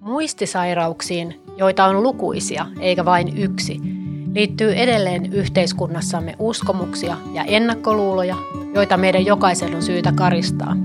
[0.00, 3.80] Muistisairauksiin, joita on lukuisia eikä vain yksi,
[4.32, 8.36] liittyy edelleen yhteiskunnassamme uskomuksia ja ennakkoluuloja,
[8.74, 10.76] joita meidän jokaisen on syytä karistaa.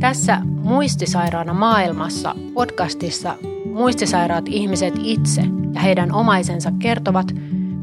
[0.00, 3.34] Tässä Muistisairaana maailmassa podcastissa
[3.72, 5.42] muistisairaat ihmiset itse
[5.74, 7.26] ja heidän omaisensa kertovat,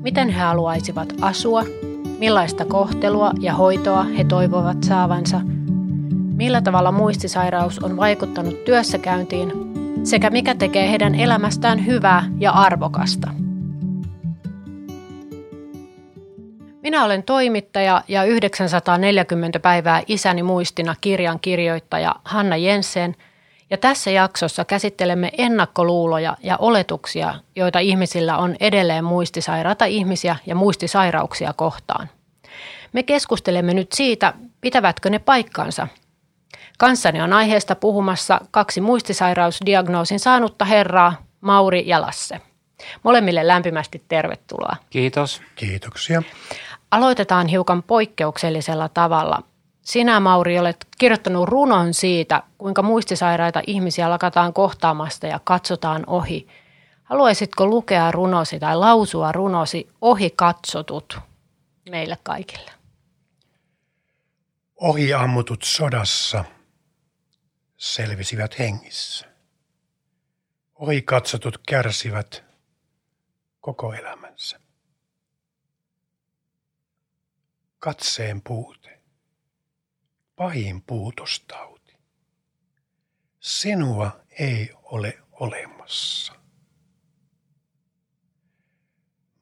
[0.01, 1.65] miten he haluaisivat asua,
[2.19, 5.41] millaista kohtelua ja hoitoa he toivovat saavansa,
[6.35, 9.70] millä tavalla muistisairaus on vaikuttanut työssäkäyntiin
[10.03, 13.27] sekä mikä tekee heidän elämästään hyvää ja arvokasta.
[16.83, 23.15] Minä olen toimittaja ja 940 päivää isäni muistina kirjan kirjoittaja Hanna Jensen–
[23.71, 31.53] ja tässä jaksossa käsittelemme ennakkoluuloja ja oletuksia, joita ihmisillä on edelleen muistisairaata ihmisiä ja muistisairauksia
[31.53, 32.09] kohtaan.
[32.93, 35.87] Me keskustelemme nyt siitä, pitävätkö ne paikkansa.
[36.81, 42.41] Kanssani on aiheesta puhumassa kaksi muistisairausdiagnoosin saanutta herraa, Mauri ja Lasse.
[43.03, 44.75] Molemmille lämpimästi tervetuloa.
[44.89, 45.41] Kiitos.
[45.55, 46.23] Kiitoksia.
[46.91, 49.43] Aloitetaan hiukan poikkeuksellisella tavalla.
[49.81, 56.47] Sinä, Mauri, olet kirjoittanut runon siitä, kuinka muistisairaita ihmisiä lakataan kohtaamasta ja katsotaan ohi.
[57.03, 61.19] Haluaisitko lukea runosi tai lausua runosi ohi katsotut
[61.89, 62.71] meille kaikille?
[64.75, 66.45] Ohi ammutut sodassa
[67.81, 69.25] selvisivät hengissä.
[70.75, 72.43] Ohi katsotut kärsivät
[73.61, 74.59] koko elämänsä.
[77.79, 79.01] Katseen puute
[80.35, 81.97] pahin puutostauti.
[83.39, 86.33] Sinua ei ole olemassa.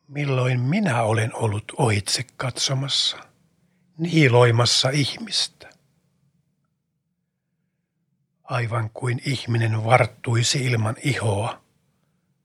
[0.07, 3.17] Milloin minä olen ollut ohitse katsomassa,
[3.97, 5.68] niiloimassa ihmistä.
[8.49, 11.61] Aivan kuin ihminen varttuisi ilman ihoa,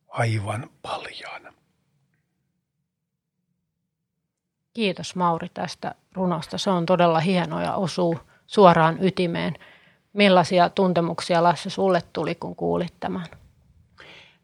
[0.09, 1.53] aivan paljaana.
[4.75, 6.59] Kiitos Mauri tästä runosta.
[6.59, 9.55] Se on todella hieno ja osuu suoraan ytimeen.
[10.13, 13.27] Millaisia tuntemuksia Lasse sulle tuli, kun kuulit tämän?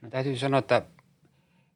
[0.03, 0.82] No, täytyy sanoa, että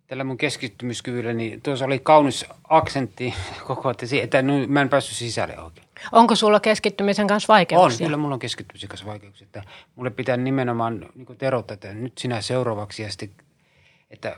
[0.06, 3.34] tällä mun keskittymiskyvyllä, niin tuossa oli kaunis aksentti
[3.66, 5.86] koko ajan, että mä en päässyt sisälle oikein.
[6.12, 8.04] Onko sulla keskittymisen kanssa vaikeuksia?
[8.04, 9.44] On, kyllä mulla on keskittymisen kanssa vaikeuksia.
[9.44, 9.62] Että
[9.96, 13.46] mulle pitää nimenomaan niin terottaa, että nyt sinä seuraavaksi ja sitten,
[14.10, 14.36] että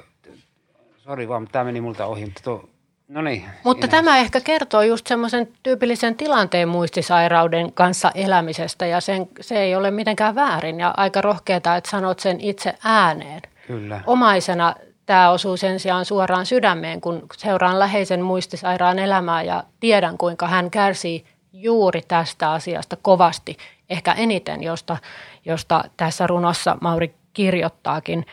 [0.97, 2.69] sori vaan, tämä meni multa ohi, mutta tuo
[3.09, 3.45] No niin.
[3.65, 9.77] Mutta tämä ehkä kertoo just semmoisen tyypillisen tilanteen muistisairauden kanssa elämisestä ja sen, se ei
[9.77, 13.43] ole mitenkään väärin ja aika rohkeaa, että sanot sen itse ääneen.
[13.67, 14.01] Kyllä.
[14.07, 14.75] Omaisena
[15.07, 20.71] tämä osuu sen sijaan suoraan sydämeen, kun seuraan läheisen muistisairaan elämää ja tiedän, kuinka hän
[20.71, 23.57] kärsii juuri tästä asiasta kovasti,
[23.91, 24.97] ehkä eniten, josta,
[25.45, 28.27] josta tässä runossa Mauri kirjoittaakin.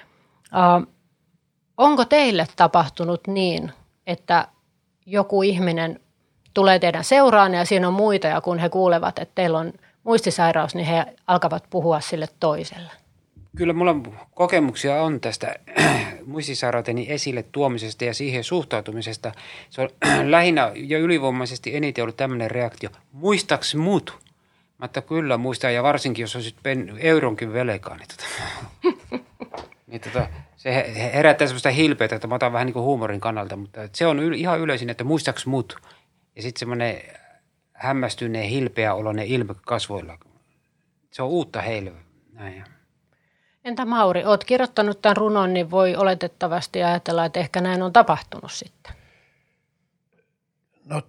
[0.45, 0.93] Uh,
[1.77, 3.71] onko teille tapahtunut niin,
[4.07, 4.47] että
[5.05, 5.99] joku ihminen
[6.53, 9.73] tulee teidän seuraan ja siinä on muita ja kun he kuulevat, että teillä on
[10.03, 13.02] muistisairaus, niin he alkavat puhua sille toiselle.
[13.57, 13.95] Kyllä mulla
[14.33, 15.55] kokemuksia on tästä
[16.25, 19.31] muistisairauteni esille tuomisesta ja siihen suhtautumisesta.
[19.69, 19.89] Se on
[20.31, 22.89] lähinnä ja ylivoimaisesti eniten ollut tämmöinen reaktio.
[23.11, 24.19] Muistaks mut?
[24.77, 26.55] Mä että kyllä muistaa ja varsinkin jos olisit
[26.99, 29.23] euronkin velkaa, niin, tota,
[29.87, 30.27] niin tota,
[30.57, 34.19] se herättää sellaista hilpeätä, että mä otan vähän niin kuin huumorin kannalta, mutta se on
[34.19, 35.75] yl, ihan yleisin, että muistaaks mut.
[36.35, 37.01] Ja sitten semmoinen
[37.73, 40.17] hämmästyneen hilpeä oloinen ilme kasvoilla.
[41.11, 41.91] Se on uutta heille.
[42.33, 42.63] Näin.
[43.65, 48.51] Entä Mauri, oot kirjoittanut tämän runon, niin voi oletettavasti ajatella, että ehkä näin on tapahtunut
[48.51, 48.93] sitten.
[50.85, 51.01] No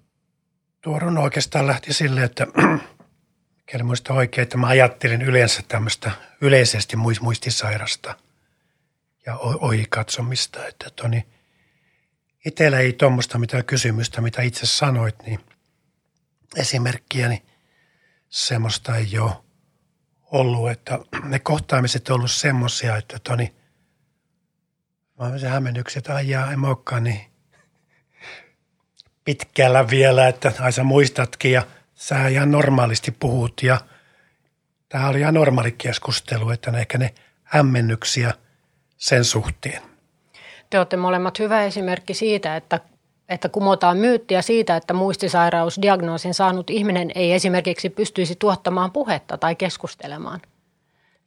[0.81, 2.47] tuo runo oikeastaan lähti sille, että
[3.57, 6.11] mikäli muista oikein, että mä ajattelin yleensä tämmöistä
[6.41, 8.15] yleisesti muistisairasta–
[9.27, 10.67] ja ohi katsomista.
[10.67, 11.27] Että toni,
[12.47, 15.41] itsellä ei tuommoista mitään kysymystä, mitä itse sanoit, niin
[16.57, 17.47] esimerkkiä, niin
[18.29, 19.33] semmoista ei ole
[20.35, 20.71] ollut.
[20.71, 23.55] Että ne kohtaamiset on ollut semmoisia, että toni,
[25.19, 27.21] mä olen se hämmennyksiä, että aijaa, en olekaan niin
[29.25, 31.63] pitkällä vielä, että ai sä muistatkin ja
[31.95, 33.81] sä ihan normaalisti puhut ja
[34.89, 37.15] tämä oli ihan normaali keskustelu, että ne ehkä ne
[37.45, 38.35] hämmennyksiä–
[39.05, 39.83] sen suhteen.
[40.71, 42.81] Te olette molemmat hyvä esimerkki siitä, että,
[43.29, 50.41] että kumotaan myyttiä siitä, että muistisairausdiagnoosin saanut ihminen ei esimerkiksi pystyisi tuottamaan puhetta tai keskustelemaan.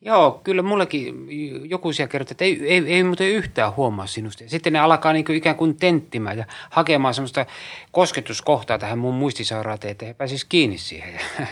[0.01, 1.27] Joo, kyllä mullekin
[1.69, 4.44] joku siellä kertoo, että ei, ei, ei muuten yhtään huomaa sinusta.
[4.47, 7.45] Sitten ne alkaa niin ikään kuin tenttimään ja hakemaan semmoista
[7.91, 11.19] kosketuskohtaa tähän mun muistisairauteen, että he pääsisivät kiinni siihen.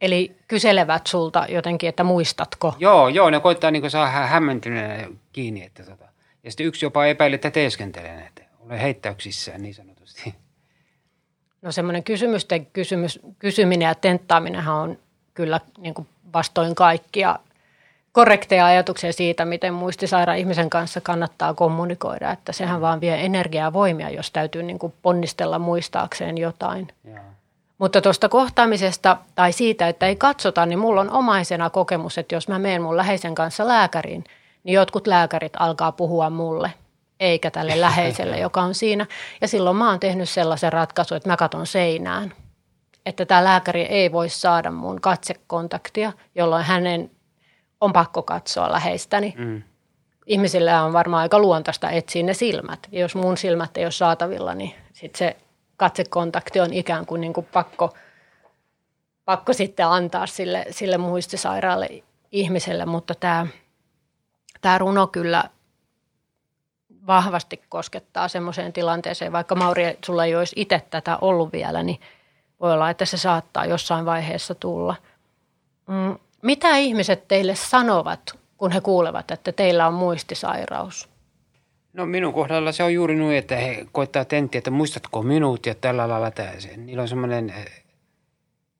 [0.00, 2.74] Eli kyselevät sulta jotenkin, että muistatko?
[2.78, 5.62] Joo, joo, ne koittaa niin saada hämmentyneenä kiinni.
[5.62, 6.04] Että tota.
[6.44, 8.37] Ja sitten yksi jopa epäili, että teeskentelen, että
[8.68, 10.34] olen heittäyksissään niin sanotusti.
[11.62, 14.98] No semmoinen kysymysten kysymys, kysyminen ja tenttaaminenhan on
[15.34, 17.38] kyllä niin kuin vastoin kaikkia
[18.12, 22.30] korrekteja ajatuksia siitä, miten muistisairaan ihmisen kanssa kannattaa kommunikoida.
[22.30, 26.88] Että sehän vaan vie energiaa ja voimia, jos täytyy niin kuin ponnistella muistaakseen jotain.
[27.04, 27.20] Ja.
[27.78, 32.48] Mutta tuosta kohtaamisesta tai siitä, että ei katsota, niin mulla on omaisena kokemus, että jos
[32.48, 34.24] mä menen mun läheisen kanssa lääkäriin,
[34.64, 36.70] niin jotkut lääkärit alkaa puhua mulle,
[37.20, 39.06] eikä tälle läheiselle, joka on siinä.
[39.40, 42.32] Ja silloin mä oon tehnyt sellaisen ratkaisun, että mä katon seinään.
[43.06, 47.10] Että tämä lääkäri ei voi saada mun katsekontaktia, jolloin hänen
[47.80, 49.34] on pakko katsoa läheistäni.
[49.38, 49.62] Mm.
[50.26, 52.88] Ihmisillä on varmaan aika luontaista etsiä ne silmät.
[52.92, 55.36] Ja jos mun silmät ei ole saatavilla, niin sit se
[55.76, 57.94] katsekontakti on ikään kuin, niin kuin pakko,
[59.24, 61.88] pakko sitten antaa sille, sille muistisairaalle
[62.32, 62.86] ihmiselle.
[62.86, 63.46] Mutta tämä,
[64.60, 65.44] tämä runo kyllä
[67.08, 72.00] vahvasti koskettaa semmoiseen tilanteeseen, vaikka Mauri, sulla ei olisi itse tätä ollut vielä, niin
[72.60, 74.94] voi olla, että se saattaa jossain vaiheessa tulla.
[75.86, 81.08] Mm mitä ihmiset teille sanovat, kun he kuulevat, että teillä on muistisairaus?
[81.92, 85.74] No minun kohdalla se on juuri noin, että he koittaa tenttiä, että muistatko minut ja
[85.74, 86.30] tällä lailla.
[86.30, 87.84] Tämä, niillä on semmoinen eh,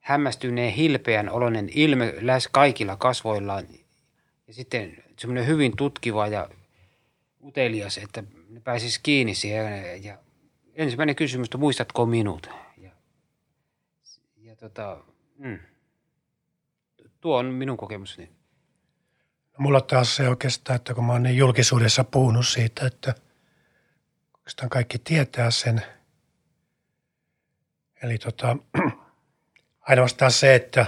[0.01, 3.65] hämmästyneen hilpeän oloinen ilme lähes kaikilla kasvoillaan.
[4.47, 6.49] Ja sitten semmoinen hyvin tutkiva ja
[7.44, 10.05] utelias, että ne pääsisi kiinni siihen.
[10.05, 10.19] Ja
[10.75, 12.50] ensimmäinen kysymys, että muistatko minut?
[12.76, 12.90] Ja,
[14.37, 15.05] ja tota,
[15.38, 15.58] mm
[17.20, 18.31] tuo on minun kokemusni.
[19.58, 23.14] Mulla taas se oikeastaan, että kun mä oon niin julkisuudessa puhunut siitä, että
[24.35, 25.82] oikeastaan kaikki tietää sen.
[28.02, 28.56] Eli tota,
[29.81, 30.87] ainoastaan se, että,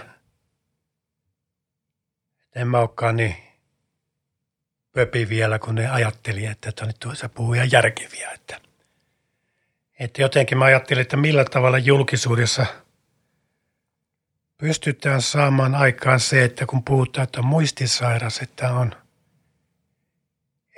[2.45, 3.37] että en mä olekaan niin
[4.93, 8.31] pöpi vielä, kun ne ajatteli, että nyt tuossa puhuu ihan järkeviä.
[8.31, 8.61] Että,
[9.99, 12.67] että jotenkin mä ajattelin, että millä tavalla julkisuudessa–
[14.61, 18.95] pystytään saamaan aikaan se, että kun puhutaan, että on muistisairas, että on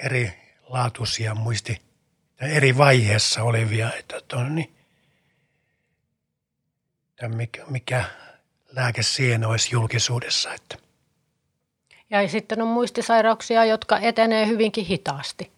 [0.04, 0.32] eri
[0.62, 1.82] laatuisia muisti,
[2.40, 4.74] eri vaiheessa olevia, että on niin,
[7.28, 8.04] mikä, mikä
[8.70, 10.54] lääke siihen olisi julkisuudessa.
[10.54, 10.81] Että.
[12.12, 15.52] Ja sitten on muistisairauksia, jotka etenee hyvinkin hitaasti.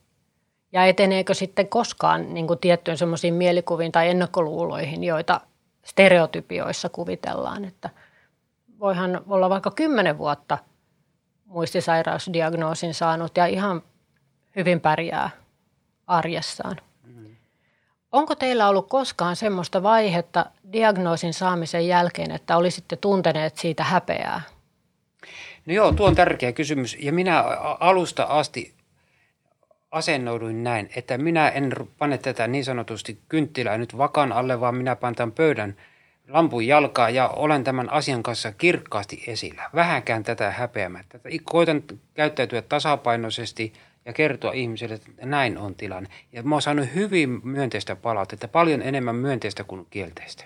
[0.73, 5.41] Ja eteneekö sitten koskaan niin kuin tiettyyn semmoisiin mielikuviin tai ennakkoluuloihin, joita
[5.85, 7.91] stereotypioissa kuvitellaan, että–
[8.85, 10.59] voihan olla vaikka kymmenen vuotta
[11.45, 13.83] muistisairausdiagnoosin saanut ja ihan
[14.57, 15.31] hyvin pärjää
[16.07, 16.77] arjessaan.
[18.13, 24.43] Onko teillä ollut koskaan semmoista vaihetta diagnoosin saamisen jälkeen, että olisitte tunteneet siitä häpeää?
[25.67, 26.97] No joo, tuo on tärkeä kysymys.
[27.01, 27.41] Ja minä
[27.81, 28.75] alusta asti
[29.91, 34.97] asennoiduin näin, että minä en pane tätä niin sanotusti kynttilää nyt vakan alle, vaan minä
[34.97, 35.77] panen pöydän–
[36.29, 39.71] lampun jalkaa ja olen tämän asian kanssa kirkkaasti esillä.
[39.75, 41.19] Vähänkään tätä häpeämättä.
[41.45, 41.83] Koitan
[42.15, 43.73] käyttäytyä tasapainoisesti
[44.05, 46.09] ja kertoa ihmisille, että näin on tilanne.
[46.33, 50.45] Ja mä oon saanut hyvin myönteistä palautetta, paljon enemmän myönteistä kuin kielteistä.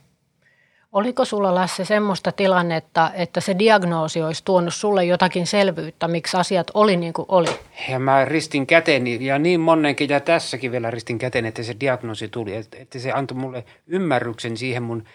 [0.93, 6.71] Oliko sulla Lasse semmoista tilannetta, että se diagnoosi olisi tuonut sulle jotakin selvyyttä, miksi asiat
[6.75, 7.49] oli niin kuin oli?
[7.89, 12.29] Ja mä ristin käteni ja niin monenkin ja tässäkin vielä ristin käteni, että se diagnoosi
[12.29, 12.55] tuli.
[12.55, 15.05] Että se antoi mulle ymmärryksen siihen mun–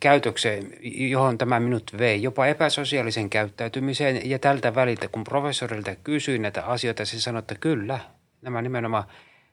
[0.00, 0.70] käytökseen,
[1.10, 4.30] johon tämä minut vei, jopa epäsosiaalisen käyttäytymiseen.
[4.30, 7.98] Ja tältä väliltä, kun professorilta kysyin näitä asioita, se sanoi, että kyllä,
[8.42, 9.04] nämä nimenomaan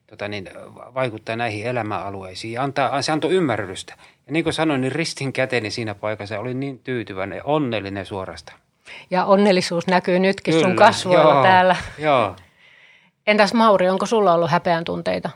[0.09, 0.49] tota niin,
[0.93, 3.93] vaikuttaa näihin elämäalueisiin ja antaa, se antoi ymmärrystä.
[4.27, 8.53] Ja niin kuin sanoin, niin ristin käteni siinä paikassa oli niin tyytyväinen ja onnellinen suorasta.
[9.09, 11.75] Ja onnellisuus näkyy nytkin Kyllä, sun kasvoilla joo, täällä.
[11.97, 12.35] Joo.
[13.27, 15.29] Entäs Mauri, onko sulla ollut häpeän tunteita?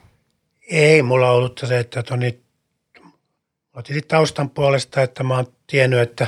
[0.72, 2.44] Ei mulla ollut se, että on niin
[3.74, 6.27] Otin taustan puolesta, että mä oon tiennyt, että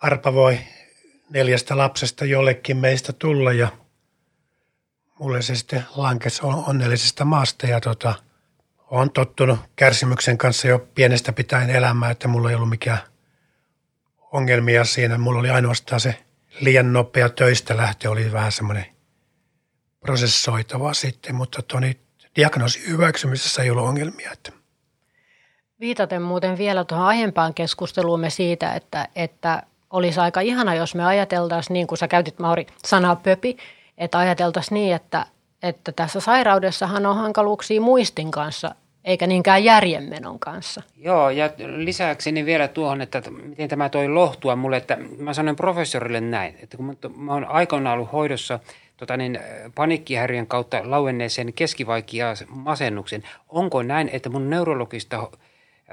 [0.00, 0.58] arpa voi
[1.30, 3.68] neljästä lapsesta jollekin meistä tulla ja
[5.22, 8.14] mulle se sitten lankesi onnellisesta maasta ja tota,
[8.90, 12.98] olen tottunut kärsimyksen kanssa jo pienestä pitäen elämää, että mulla ei ollut mikään
[14.32, 15.18] ongelmia siinä.
[15.18, 16.24] Mulla oli ainoastaan se
[16.60, 18.86] liian nopea töistä lähtö, oli vähän semmoinen
[20.00, 22.00] prosessoitava sitten, mutta tuoni
[22.36, 24.32] diagnoosin hyväksymisessä ei ollut ongelmia.
[24.32, 24.52] Että
[25.80, 31.74] Viitaten muuten vielä tuohon aiempaan keskusteluumme siitä, että, että olisi aika ihana, jos me ajateltaisiin,
[31.74, 33.56] niin kuin sä käytit Mauri sanaa pöpi,
[33.98, 35.26] että ajateltaisiin niin, että,
[35.62, 40.82] että tässä sairaudessahan on hankaluuksia muistin kanssa eikä niinkään järjenmenon kanssa.
[40.96, 46.20] Joo, ja lisäksi vielä tuohon, että miten tämä toi lohtua mulle, että mä sanoin professorille
[46.20, 48.58] näin, että kun mä oon aikoinaan ollut hoidossa
[48.96, 49.40] tota niin,
[49.74, 55.28] panikkihäiriön kautta lauenneeseen keskivaikeaa masennuksen, onko näin, että mun neurologista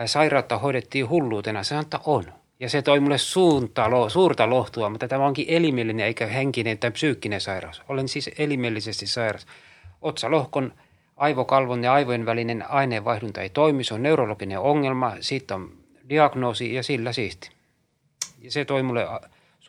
[0.06, 1.64] sairautta hoidettiin hulluutena?
[1.64, 2.24] Se että on.
[2.60, 7.42] Ja se toi mulle suunta, suurta lohtua, mutta tämä onkin elimellinen eikä henkinen tai psyykkinen
[7.42, 7.82] sairaus.
[7.90, 9.46] Olen siis elimellisesti sairas.
[10.02, 10.74] Otsalohkon
[11.18, 15.72] aivokalvon ja aivojen välinen aineenvaihdunta ei toimi, se on neurologinen ongelma, siitä on
[16.10, 17.50] diagnoosi ja sillä siisti.
[18.42, 19.06] Ja se toi mulle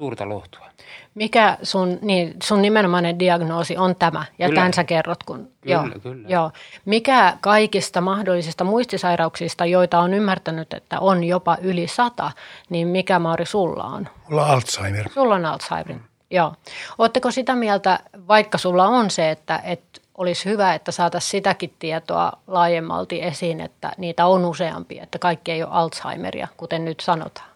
[0.01, 0.67] suurta lohtua.
[1.15, 4.59] Mikä sun, niin, sun nimenomainen diagnoosi on tämä, ja kyllä.
[4.61, 5.23] tämän sä kerrot.
[5.23, 6.29] Kun, kyllä, joo, kyllä.
[6.29, 6.51] Joo.
[6.85, 12.31] Mikä kaikista mahdollisista muistisairauksista, joita on ymmärtänyt, että on jopa yli sata,
[12.71, 14.09] niin mikä Mauri sulla on?
[14.29, 15.09] Mulla on Alzheimer.
[15.15, 16.05] Sulla on Alzheimer, mm.
[16.31, 16.55] joo.
[16.99, 22.33] Oletteko sitä mieltä, vaikka sulla on se, että, että olisi hyvä, että saataisiin sitäkin tietoa
[22.47, 27.50] laajemmalti esiin, että niitä on useampi, että kaikki ei ole Alzheimeria, kuten nyt sanotaan.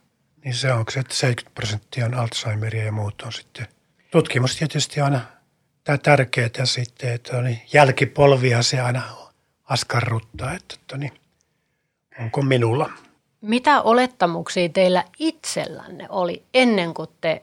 [0.44, 3.66] Niin se on se, että 70 prosenttia on Alzheimeria ja muut on sitten.
[4.10, 5.20] Tutkimus tietysti aina
[5.84, 9.02] tämä tärkeää sitten, että niin jälkipolvia se aina
[9.64, 11.12] askarruttaa, että, että niin,
[12.20, 12.90] onko minulla.
[13.40, 17.42] Mitä olettamuksia teillä itsellänne oli ennen kuin te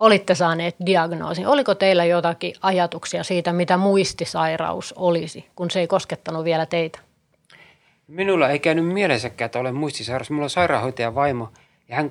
[0.00, 1.46] olitte saaneet diagnoosin?
[1.46, 6.98] Oliko teillä jotakin ajatuksia siitä, mitä muistisairaus olisi, kun se ei koskettanut vielä teitä?
[8.06, 10.30] Minulla ei käynyt mielessäkään, että olen muistisairaus.
[10.30, 11.52] Minulla on sairaanhoitaja vaimo
[11.88, 12.10] ja hän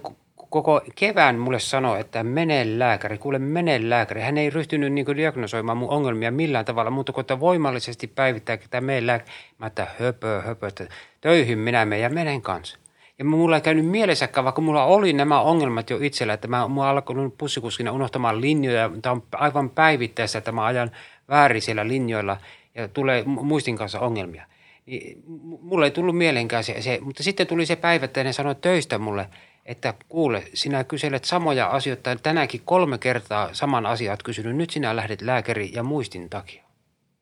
[0.54, 4.22] koko kevään mulle sanoi, että mene lääkäri, kuule mene lääkäri.
[4.22, 9.08] Hän ei ryhtynyt niin diagnosoimaan mun ongelmia millään tavalla, mutta kun voimallisesti päivittää, että mene
[9.08, 9.32] lääkäri.
[9.58, 10.88] Mä että höpö, höpö, että
[11.22, 12.78] töihin minä menen ja menen kanssa.
[13.20, 16.90] Ja mulla ei käynyt mielessäkään, vaikka mulla oli nämä ongelmat jo itsellä, että mä, mä
[16.90, 18.92] alkanut pussikuskina unohtamaan linjoja.
[19.02, 20.92] Tämä on aivan päivittäistä, että mä ajan
[21.30, 22.38] väärin siellä linjoilla
[22.76, 24.46] ja tulee muistin kanssa ongelmia.
[24.86, 25.24] Niin,
[25.62, 28.98] mulla ei tullut mielenkään se, se, mutta sitten tuli se päivä, että ne sanoi töistä
[28.98, 29.28] mulle,
[29.66, 35.22] että kuule, sinä kyselet samoja asioita, tänäänkin kolme kertaa saman asian kysynyt, nyt sinä lähdet
[35.22, 36.64] lääkäri ja muistin takia.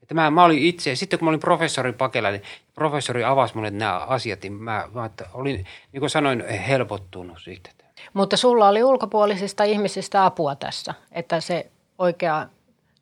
[0.02, 2.44] Että mä, mä olin itse, sitten kun mä olin professorin pakella, niin
[2.74, 7.70] professori avasi mulle nämä asiat, niin mä, mä että olin, niin kuin sanoin, helpottunut siitä.
[8.14, 12.48] Mutta sulla oli ulkopuolisista ihmisistä apua tässä, että se oikea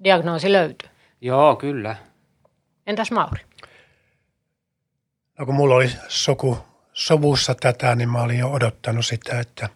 [0.04, 0.90] diagnoosi löytyi.
[1.22, 1.96] Joo, kyllä.
[2.88, 3.42] Entäs Mauri?
[5.40, 6.58] No kun mulla oli soku,
[7.00, 9.70] sovussa tätä, niin mä olin jo odottanut sitä, että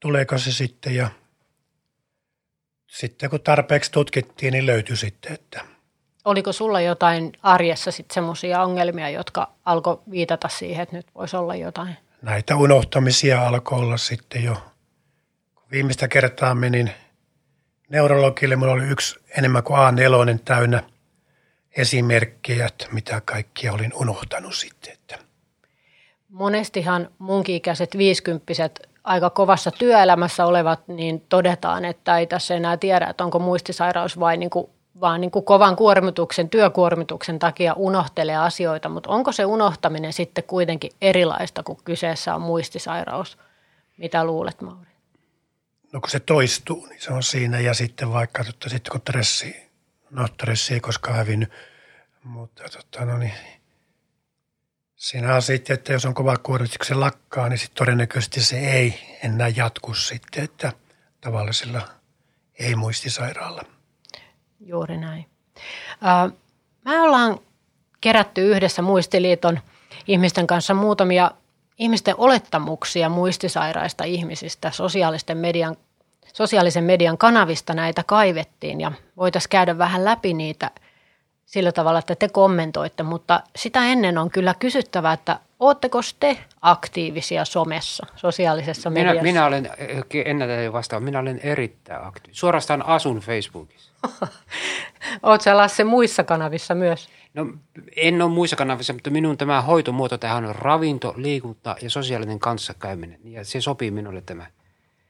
[0.00, 1.10] tuleeko se sitten ja
[2.86, 5.64] sitten kun tarpeeksi tutkittiin, niin löytyi sitten, että
[6.24, 11.54] Oliko sulla jotain arjessa sitten semmoisia ongelmia, jotka alkoi viitata siihen, että nyt voisi olla
[11.54, 11.96] jotain?
[12.22, 14.54] Näitä unohtamisia alkoi olla sitten jo.
[15.54, 16.90] Kun viimeistä kertaa menin
[17.88, 20.82] neurologille, mulla oli yksi enemmän kuin A4 täynnä
[21.76, 24.92] esimerkkejä, että mitä kaikkia olin unohtanut sitten.
[24.92, 25.18] Että.
[26.34, 33.06] Monestihan munkin ikäiset viisikymppiset aika kovassa työelämässä olevat, niin todetaan, että ei tässä enää tiedä,
[33.06, 38.88] että onko muistisairaus vai niin kuin vaan niin kuin kovan kuormituksen, työkuormituksen takia unohtelee asioita,
[38.88, 43.38] mutta onko se unohtaminen sitten kuitenkin erilaista, kun kyseessä on muistisairaus?
[43.96, 44.90] Mitä luulet, Mauri?
[45.92, 49.70] No kun se toistuu, niin se on siinä ja sitten vaikka että sitten kun stressi,
[50.10, 51.50] no stressi ei koskaan hävinnyt,
[52.24, 53.34] mutta totta, no niin,
[55.04, 59.48] siinä on sitten, että jos on kova kuormituksen lakkaa, niin sitten todennäköisesti se ei enää
[59.48, 60.72] jatku sitten, että
[61.20, 61.88] tavallisella
[62.58, 63.62] ei muistisairaalla.
[64.60, 65.26] Juuri näin.
[66.84, 67.38] Me ollaan
[68.00, 69.60] kerätty yhdessä Muistiliiton
[70.06, 71.30] ihmisten kanssa muutamia
[71.78, 74.70] ihmisten olettamuksia muistisairaista ihmisistä.
[74.70, 75.76] Sosiaalisten median,
[76.32, 80.70] sosiaalisen median kanavista näitä kaivettiin ja voitaisiin käydä vähän läpi niitä
[81.46, 83.02] sillä tavalla, että te kommentoitte.
[83.02, 89.22] Mutta sitä ennen on kyllä kysyttävä, että Oletteko te aktiivisia somessa, sosiaalisessa minä, mediassa?
[89.22, 89.70] Minä olen,
[90.24, 92.34] ennen vastaan, minä olen erittäin aktiivinen.
[92.34, 93.90] Suorastaan asun Facebookissa.
[95.22, 97.08] Oletko Lasse muissa kanavissa myös?
[97.34, 97.46] No
[97.96, 103.20] en ole muissa kanavissa, mutta minun tämä hoitomuoto tähän on ravinto, liikunta ja sosiaalinen kanssakäyminen.
[103.24, 104.46] Ja se sopii minulle tämä.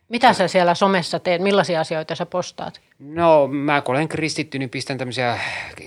[0.08, 1.42] Mitä sä siellä somessa teet?
[1.42, 2.80] Millaisia asioita sä postaat?
[2.98, 5.38] No mä kun olen kristitty, niin pistän tämmöisiä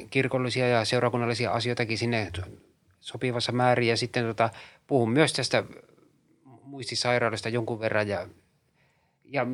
[0.09, 2.31] kirkollisia ja seurakunnallisia asioitakin sinne
[3.00, 3.88] sopivassa määrin.
[3.88, 4.50] Ja sitten tota,
[4.88, 5.63] puhun myös tästä
[6.63, 8.27] muistisairaudesta jonkun verran ja,
[9.25, 9.45] ja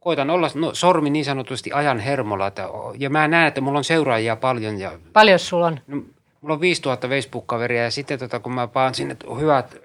[0.00, 2.46] koitan olla no, sormi niin sanotusti ajan hermolla.
[2.46, 4.80] Että, ja mä näen, että mulla on seuraajia paljon.
[4.80, 5.80] Ja, paljon sulla on?
[5.86, 5.96] No,
[6.40, 9.76] mulla on 5000 Facebook-kaveria ja sitten tota, kun mä paan sinne hyvät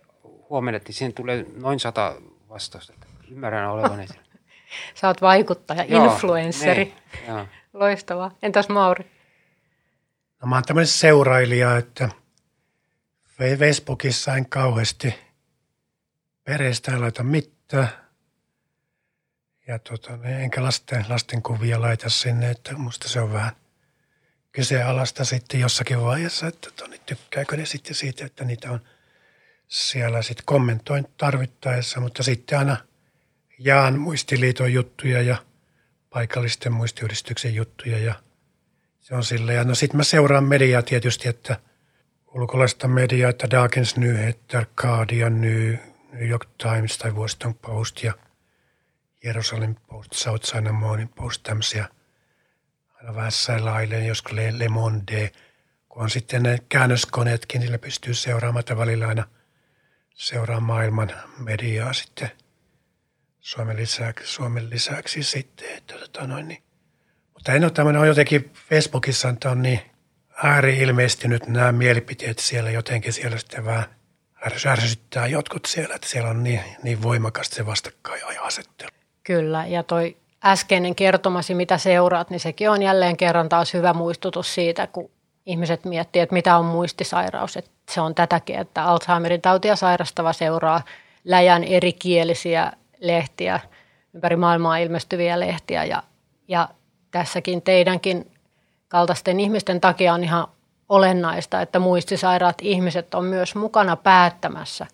[0.50, 2.16] huomenet, niin siihen tulee noin sata
[2.50, 2.94] vastausta.
[3.34, 4.08] Ymmärrän olevani.
[4.96, 6.94] Sä oot vaikuttaja, Joo, influensseri.
[7.28, 8.32] Niin, Loistavaa.
[8.44, 9.12] Entäs Mauri?
[10.42, 12.10] No mä oon tämmöinen seurailija, että–
[13.38, 15.16] Facebookissa en kauheasti
[16.44, 17.90] perheestä en laita mitään.
[19.68, 23.56] Ja tota, enkä lasten, lasten kuvia laita sinne, että musta se on vähän
[24.52, 28.82] kyseenalaista sitten jossakin vaiheessa, että toni, tykkääkö ne sitten siitä, että niitä on
[29.68, 32.78] siellä sitten kommentoin tarvittaessa, mutta sitten aina
[33.60, 35.38] jaan muistiliiton juttuja ja
[36.10, 38.14] paikallisten muistiyhdistyksen juttuja ja
[39.00, 39.68] se on silleen.
[39.68, 41.60] No sitten mä seuraan mediaa tietysti, että
[42.36, 45.76] ulkolaista mediaa, että Dagens Nyheter, Guardian, New,
[46.20, 48.14] York Times tai Washington Post ja
[49.24, 51.88] Jerusalem Post, South China Morning Post, tämmöisiä–
[53.04, 55.32] aina vähän selailen, joskus Le, Le Monde,
[55.90, 59.28] kun on sitten ne käännöskoneetkin, niillä pystyy seuraamaan, että välillä aina
[60.14, 62.32] seuraa maailman mediaa sitten
[63.44, 65.78] Suomen lisäksi, Suomen lisäksi sitten.
[65.78, 66.64] Että, tota noin, niin.
[67.34, 69.80] Mutta en ole tämmöinen, on jotenkin Facebookissa että on niin
[70.44, 73.86] ääri-ilmeistynyt nämä mielipiteet siellä jotenkin siellä sitten vähän
[74.66, 78.90] ärsyttää jotkut siellä, että siellä on niin, niin voimakasta se vastakkainasettelu.
[79.24, 84.56] Kyllä, ja toi äskeinen kertomasi, mitä seuraat, niin sekin on jälleen kerran taas hyvä muistutus
[84.56, 85.12] siitä, kun
[85.46, 87.58] ihmiset miettii, että mitä on muistisairaus.
[87.58, 90.82] Että se on tätäkin, että Alzheimerin tautia sairastava seuraa
[91.24, 92.72] läjän erikielisiä
[93.04, 93.60] lehtiä,
[94.14, 95.84] ympäri maailmaa ilmestyviä lehtiä.
[95.84, 96.04] Ja,
[96.48, 96.70] ja
[97.12, 98.32] tässäkin teidänkin
[98.88, 100.48] kaltaisten ihmisten takia on ihan
[100.90, 104.88] olennaista, että muistisairaat ihmiset on myös mukana päättämässä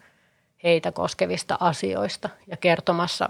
[0.64, 3.30] heitä koskevista asioista ja kertomassa,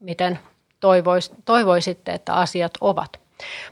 [0.00, 0.38] miten
[0.80, 3.20] toivois, toivoisitte, että asiat ovat.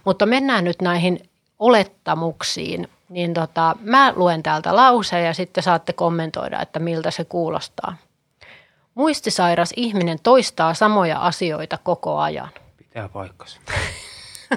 [0.04, 2.88] Mutta mennään nyt näihin olettamuksiin.
[3.08, 7.96] Niin tota, mä luen täältä lauseen ja sitten saatte kommentoida, että miltä se kuulostaa.
[8.94, 12.48] Muistisairas ihminen toistaa samoja asioita koko ajan.
[12.76, 13.60] Pitää paikkansa.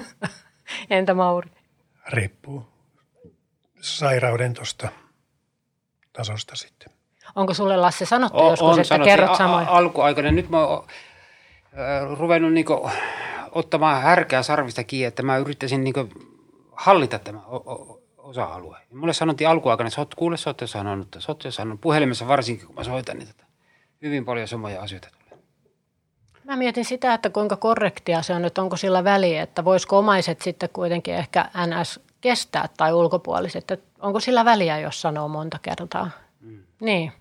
[0.90, 1.50] Entä Mauri?
[2.08, 2.66] Riippuu
[3.80, 4.88] sairauden tuosta
[6.12, 6.92] tasosta sitten.
[7.34, 9.66] Onko sulle Lasse sanottu o, joskus, on, että kerrot samoja?
[9.68, 10.30] Alkuaikoina.
[10.30, 10.86] Nyt mä oon
[12.18, 12.66] ruvennut niin
[13.52, 15.94] ottamaan härkää sarvista kiinni, että mä yrittäisin niin
[16.72, 17.40] hallita tämä
[18.18, 18.78] osa-alue.
[18.92, 22.84] Mulle sanottiin alkuaikana, että kuule, sä ootte sanonut, sä ootte sanonut puhelimessa varsinkin, kun mä
[22.84, 23.45] soitan, niin tätä.
[24.02, 25.42] Hyvin paljon samoja asioita tulee.
[26.44, 30.42] Mä mietin sitä, että kuinka korrektia se on, että onko sillä väliä, että voisiko omaiset
[30.42, 36.10] sitten kuitenkin ehkä NS kestää tai ulkopuoliset, että onko sillä väliä, jos sanoo monta kertaa.
[36.40, 36.58] Mm.
[36.80, 37.12] Niin.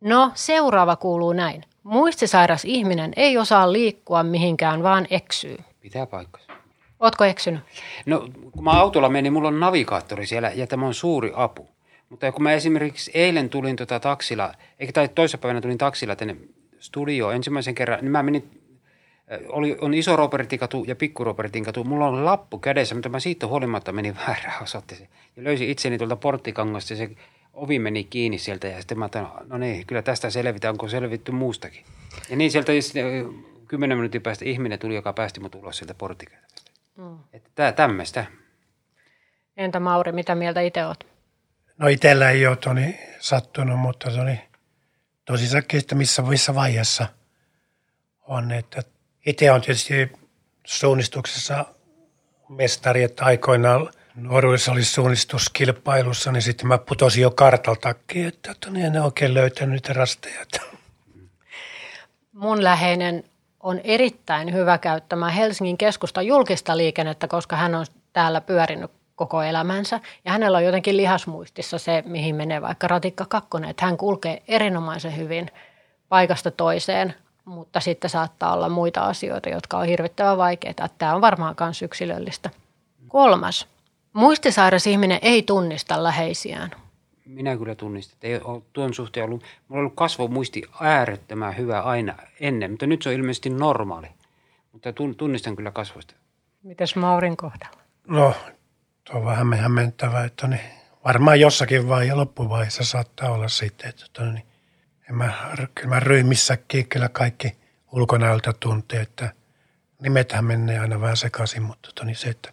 [0.00, 1.64] No, seuraava kuuluu näin.
[1.82, 5.58] Muistisairas ihminen ei osaa liikkua mihinkään, vaan eksyy.
[5.80, 6.52] Pitää paikkansa.
[7.00, 7.60] Ootko eksynyt?
[8.06, 11.68] No, kun mä autolla menin, mulla on navigaattori siellä ja tämä on suuri apu.
[12.08, 16.36] Mutta kun mä esimerkiksi eilen tulin tota taksilla, eikä tai toissapäivänä tulin taksilla tänne
[16.78, 18.50] studioon ensimmäisen kerran, niin mä menin,
[19.48, 21.84] oli, on iso Robertin katu ja pikku Robertin katu.
[21.84, 25.10] Mulla on lappu kädessä, mutta mä siitä huolimatta menin väärään osoitteeseen.
[25.36, 27.10] Ja löysin itseni tuolta porttikangasta ja se
[27.52, 31.32] ovi meni kiinni sieltä ja sitten mä ajattelin, no niin, kyllä tästä selvitään, onko selvitty
[31.32, 31.84] muustakin.
[32.30, 32.72] Ja niin sieltä
[33.68, 36.72] kymmenen minuutin päästä ihminen tuli, joka päästi mut ulos sieltä porttikäytävästä.
[36.96, 37.18] Mm.
[37.32, 38.24] Että tää tämmöistä.
[39.56, 41.07] Entä Mauri, mitä mieltä itse oot?
[41.78, 44.48] No itsellä ei ole toni sattunut, mutta toni,
[45.24, 47.06] tosi että missä, missä vaiheessa
[48.26, 48.52] on.
[48.52, 48.82] Että
[49.26, 50.12] itse on tietysti
[50.66, 51.64] suunnistuksessa
[52.48, 59.02] mestari, että aikoinaan nuoruudessa oli suunnistuskilpailussa, niin sitten mä putosin jo kartaltakin, että, niin en
[59.02, 60.44] oikein löytänyt rasteja.
[62.32, 63.24] Mun läheinen
[63.60, 70.00] on erittäin hyvä käyttämään Helsingin keskusta julkista liikennettä, koska hän on täällä pyörinyt koko elämänsä.
[70.24, 75.16] Ja hänellä on jotenkin lihasmuistissa se, mihin menee vaikka ratikka kakkonen, että hän kulkee erinomaisen
[75.16, 75.50] hyvin
[76.08, 80.88] paikasta toiseen, mutta sitten saattaa olla muita asioita, jotka on hirvittävän vaikeita.
[80.98, 82.50] Tämä on varmaan myös yksilöllistä.
[83.08, 83.66] Kolmas.
[84.12, 86.70] Muistisairas ihminen ei tunnista läheisiään.
[87.24, 88.18] Minä kyllä tunnistan.
[88.22, 93.02] Ei ole tuon suhteen ollut, mulla on ollut kasvomuisti äärettömän hyvä aina ennen, mutta nyt
[93.02, 94.06] se on ilmeisesti normaali.
[94.72, 96.14] Mutta tunnistan kyllä kasvoista.
[96.62, 97.78] Mites Maurin kohdalla?
[98.06, 98.34] No,
[99.08, 100.60] tuo on vähän hämmentävää, että niin,
[101.04, 104.46] varmaan jossakin vaihe, loppuvaiheessa saattaa olla sitten, että niin,
[105.10, 105.32] en mä,
[105.74, 107.56] kyllä mä ryhmissäkin kyllä kaikki
[107.92, 109.32] ulkonäöltä tuntee, että
[110.02, 112.52] nimethän menee aina vähän sekaisin, mutta niin se, että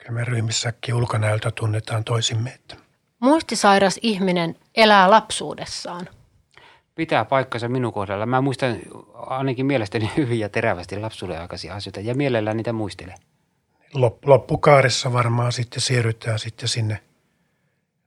[0.00, 2.50] Kyllä me ryhmissäkin ulkonäöltä tunnetaan toisimme.
[2.50, 2.76] Että.
[3.20, 6.08] Muistisairas ihminen elää lapsuudessaan.
[6.94, 8.26] Pitää paikkansa minun kohdalla.
[8.26, 8.76] Mä muistan
[9.14, 13.18] ainakin mielestäni hyvin ja terävästi lapsuuden aikaisia asioita ja mielellään niitä muistelen.
[14.24, 17.02] Loppukaaressa varmaan sitten siirrytään sitten sinne.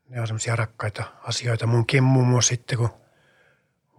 [0.09, 1.67] Ne on semmoisia rakkaita asioita.
[1.67, 2.89] Munkin mummo sitten, kun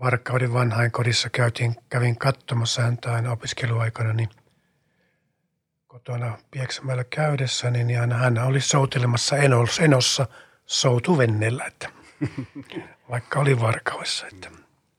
[0.00, 4.28] Varkauden vanhainkodissa käytiin, kävin katsomassa häntä aina opiskeluaikana, niin–
[5.94, 9.36] kotona Pieksämäellä käydessä, niin hän, hän oli soutelemassa
[9.80, 10.26] enossa
[10.66, 11.88] soutuvennellä, että
[13.10, 14.26] vaikka oli varkauessa.
[14.26, 14.50] Että.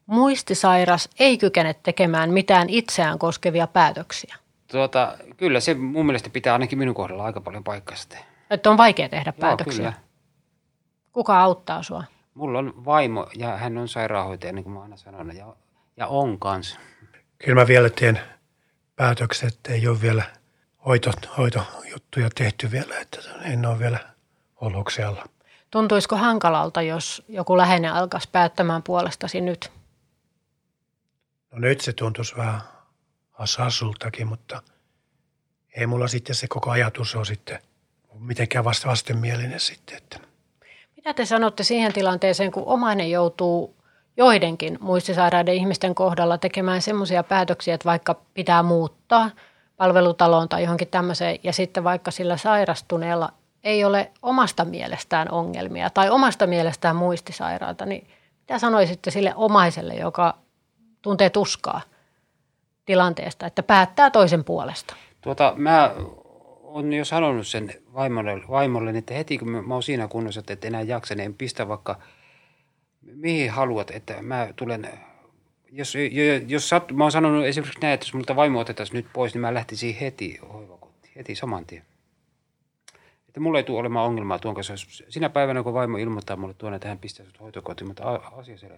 [0.06, 4.36] Muistisairas ei kykene tekemään mitään itseään koskevia päätöksiä.
[4.76, 8.20] Tuota, kyllä se mun mielestä pitää ainakin minun kohdalla aika paljon paikkaa sitten.
[8.50, 9.78] Että on vaikea tehdä Joo, päätöksiä.
[9.78, 9.94] kyllä.
[11.12, 12.04] Kuka auttaa sua?
[12.34, 15.56] Mulla on vaimo ja hän on sairaanhoitaja, niin kuin mä aina sanon, ja,
[15.98, 16.80] ja on kanssa.
[17.38, 18.20] Kyllä mä vielä teen
[18.96, 20.24] päätökset, että ei ole vielä
[20.86, 24.00] hoito, hoitojuttuja tehty vielä, että en ole vielä
[24.62, 25.26] oloksialla.
[25.72, 29.72] Tuntuisiko hankalalta, jos joku läheinen alkaisi päättämään puolestasi nyt?
[31.52, 32.62] No nyt se tuntuisi vähän
[33.38, 34.62] hassultakin, mutta
[35.76, 37.60] ei mulla sitten se koko ajatus ole sitten
[38.20, 39.98] mitenkään vasta vastenmielinen sitten.
[39.98, 40.20] Että.
[40.96, 43.76] Mitä te sanotte siihen tilanteeseen, kun omainen joutuu
[44.18, 49.32] joidenkin muistisairaiden ihmisten kohdalla tekemään semmoisia päätöksiä, että vaikka pitää muuttaa
[49.78, 56.10] palvelutaloon tai johonkin tämmöiseen, ja sitten vaikka sillä sairastuneella ei ole omasta mielestään ongelmia tai
[56.10, 58.08] omasta mielestään muistisairaata, niin
[58.40, 60.38] mitä sanoisitte sille omaiselle, joka
[61.02, 61.82] tuntee tuskaa
[62.86, 64.96] tilanteesta, että päättää toisen puolesta?
[65.22, 65.96] Tuota, mä
[66.64, 70.54] oon jo sanonut sen vaimolle, vaimolle että heti kun mä, mä oon siinä kunnossa, että
[70.54, 72.00] et enää jaksa, niin en pistä vaikka
[73.02, 74.90] mihin haluat, että mä tulen,
[75.72, 75.94] jos,
[76.48, 79.42] jos sat, mä oon sanonut esimerkiksi näin, että jos multa vaimo otetaan nyt pois, niin
[79.42, 81.84] mä lähtisin heti hoivakotiin, heti saman tien.
[83.28, 84.74] Että mulla ei tule olemaan ongelmaa tuon kanssa.
[85.10, 88.76] Sinä päivänä, kun vaimo ilmoittaa mulle tuonne, että hän pistää sut hoitokotiin, mutta asia selvä.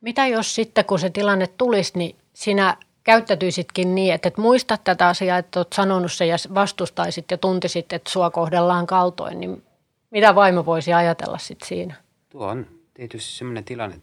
[0.00, 2.76] Mitä jos sitten, kun se tilanne tulisi, niin sinä
[3.08, 7.92] käyttäytyisitkin niin, että et muista tätä asiaa, että olet sanonut sen ja vastustaisit ja tuntisit,
[7.92, 9.62] että sua kohdellaan kaltoin, niin
[10.10, 11.94] mitä vaimo voisi ajatella sitten siinä?
[12.28, 14.00] Tuo on tietysti sellainen tilanne,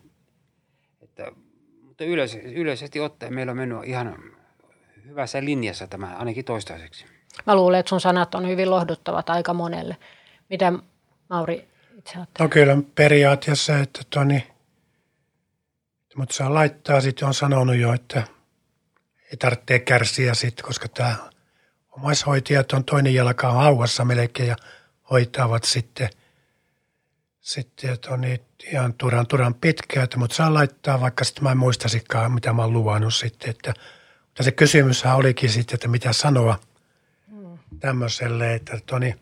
[1.01, 1.31] että,
[1.81, 4.19] mutta yleis, yleisesti ottaen meillä on mennyt ihan
[5.05, 7.05] hyvässä linjassa tämä, ainakin toistaiseksi.
[7.47, 9.97] Mä luulen, että sun sanat on hyvin lohduttavat aika monelle.
[10.49, 10.73] Mitä
[11.29, 12.39] Mauri itse ajattelet?
[12.39, 14.47] No kyllä periaatteessa, että toni,
[16.15, 18.34] mutta saa laittaa sitten, on sanonut jo, että
[19.31, 21.15] ei tarvitse kärsiä sitten, koska tämä
[21.91, 24.55] omaishoitajat on toinen jalka on hauvassa melkein ja
[25.11, 26.09] hoitavat sitten,
[27.41, 31.57] sitten että on niitä ihan turan turan pitkää, mutta saa laittaa, vaikka sitten mä en
[31.57, 33.73] muistaisikaan, mitä mä oon luvannut sitten, että
[34.35, 36.59] mutta se kysymyshän olikin sitten, että mitä sanoa
[37.79, 39.15] tämmöiselle, että toni,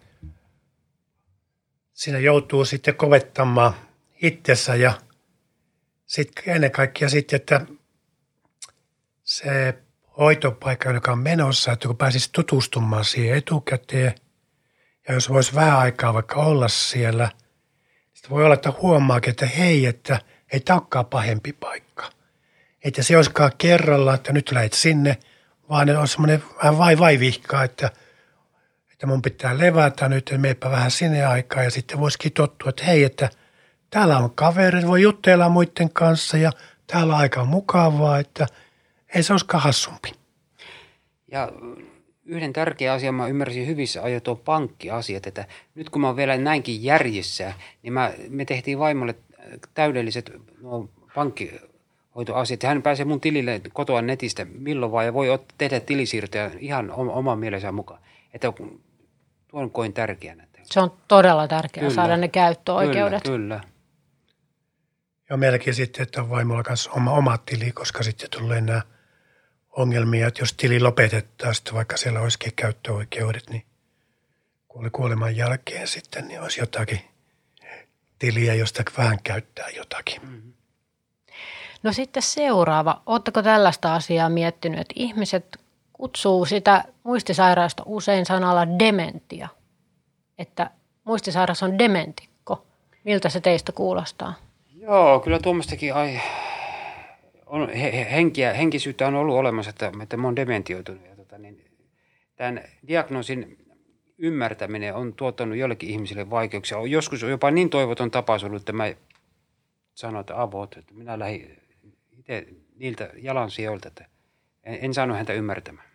[1.93, 3.73] siinä joutuu sitten kovettamaan
[4.21, 5.01] itsessä ja
[6.05, 7.65] sitten ennen kaikkea sitten, että
[9.23, 9.77] se
[10.17, 14.15] hoitopaikka, joka on menossa, että kun pääsisi tutustumaan siihen etukäteen
[15.07, 17.29] ja jos voisi vähän aikaa vaikka olla siellä,
[18.13, 20.19] sitten voi olla, että huomaakin, että hei, että
[20.51, 22.09] ei tämä pahempi paikka.
[22.83, 25.17] Että se olisikaan kerralla, että nyt lähet sinne,
[25.69, 27.89] vaan ne on semmoinen vähän vai vai vihkaa, että,
[28.91, 32.83] että mun pitää levätä nyt, että meipä vähän sinne aikaa ja sitten voisikin tottua, että
[32.83, 33.29] hei, että
[33.89, 36.51] täällä on kaverit, voi jutella muiden kanssa ja
[36.87, 38.47] täällä on aika mukavaa, että
[39.15, 40.11] ei se olisikaan hassumpi.
[41.31, 41.51] Ja
[42.25, 45.45] yhden tärkeä asia mä ymmärsin hyvissä ajoin tuo pankkiasiat, että
[45.75, 49.15] nyt kun mä oon vielä näinkin järjissä, niin mä, me tehtiin vaimolle
[49.73, 52.63] täydelliset nuo pankkihoitoasiat.
[52.63, 57.39] Hän pääsee mun tilille kotoa netistä milloin vaan ja voi ot- tehdä tilisiirtoja ihan oman
[57.39, 58.01] mielensä mukaan.
[58.33, 58.53] Että
[59.47, 60.47] tuon koin tärkeänä.
[60.63, 61.95] Se on todella tärkeää kyllä.
[61.95, 63.23] saada ne käyttöoikeudet.
[63.23, 63.61] Kyllä, kyllä.
[65.29, 68.81] Ja melkein sitten, että on vaimolla kanssa oma, oma tili, koska sitten tulee nämä
[69.77, 73.65] ongelmia, että jos tili lopetetaan, sitten vaikka siellä olisikin käyttöoikeudet, niin
[74.67, 77.01] kuoli kuoleman jälkeen sitten, niin olisi jotakin
[78.19, 80.21] tiliä, josta vähän käyttää jotakin.
[80.21, 80.53] Mm-hmm.
[81.83, 83.01] No sitten seuraava.
[83.05, 85.59] Oletteko tällaista asiaa miettinyt, että ihmiset
[85.93, 89.47] kutsuu sitä muistisairaasta usein sanalla dementia,
[90.37, 90.69] että
[91.03, 92.65] muistisairas on dementikko.
[93.03, 94.33] Miltä se teistä kuulostaa?
[94.75, 96.21] Joo, kyllä tuommoistakin ai,
[97.53, 101.05] on, he, henkiä, henkisyyttä on ollut olemassa, että, että mä oon dementioitunut.
[101.05, 101.65] Ja tota, niin,
[102.35, 103.57] tämän diagnoosin
[104.17, 106.77] ymmärtäminen on tuottanut jollekin ihmisille vaikeuksia.
[106.77, 108.93] On joskus on jopa niin toivoton tapaus ollut, että mä
[109.93, 111.61] sanoin, että avot, että minä lähdin
[112.11, 114.05] itse niiltä jalansijoilta, että
[114.63, 115.87] en, en saanut häntä ymmärtämään.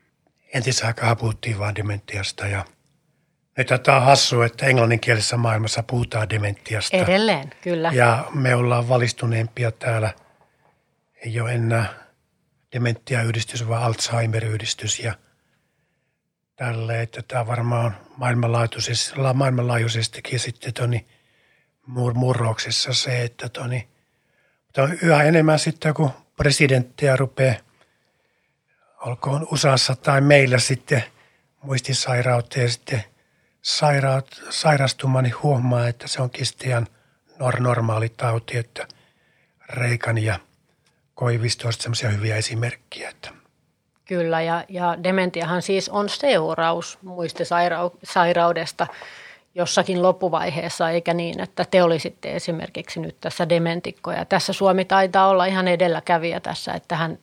[0.55, 2.65] Entisaikaa puhuttiin vaan dementiasta ja
[3.59, 6.97] nyt on hassua, että englanninkielisessä maailmassa puhutaan dementiasta.
[6.97, 7.91] Edelleen, kyllä.
[7.95, 10.13] Ja me ollaan valistuneempia täällä.
[11.25, 11.95] Ei ole enää
[12.73, 15.01] dementiayhdistys, vaan Alzheimer-yhdistys.
[15.01, 15.15] Ja
[16.57, 21.07] tälle, että tämä varmaan maailmanlaajuisesti, maailmanlaajuisestikin sitten toni
[21.87, 23.89] mur, murroksessa se, että toni,
[24.65, 27.55] mutta on yhä enemmän sitten, kun presidenttiä rupeaa,
[29.01, 31.05] olkoon USAssa tai meillä sitten
[31.63, 33.05] muistisairauteen sitten
[33.63, 36.87] sairaat, sairastumaan, niin huomaa, että se on kistian
[37.59, 38.89] normaali tauti, että
[39.69, 40.41] Reikan ja
[41.19, 43.09] Koivisto ovat sellaisia hyviä esimerkkejä.
[43.09, 43.31] Että.
[44.05, 48.87] Kyllä, ja, ja dementiahan siis on seuraus muistisairaudesta
[49.55, 54.25] jossakin loppuvaiheessa, eikä niin, että te olisitte esimerkiksi nyt tässä dementikkoja.
[54.25, 57.19] Tässä Suomi taitaa olla ihan edelläkävijä tässä, että tähän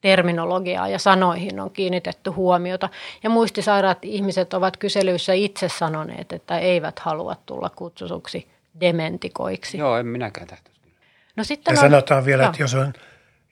[0.00, 2.88] terminologiaa ja sanoihin on kiinnitetty huomiota.
[3.22, 8.48] Ja muistisairaat ihmiset ovat kyselyissä itse sanoneet, että eivät halua tulla kutsutuksi
[8.80, 9.78] dementikoiksi.
[9.78, 10.80] Joo, en minäkään tahtoisi
[11.36, 12.50] No sitten ja on, sanotaan vielä, joo.
[12.50, 12.92] että jos on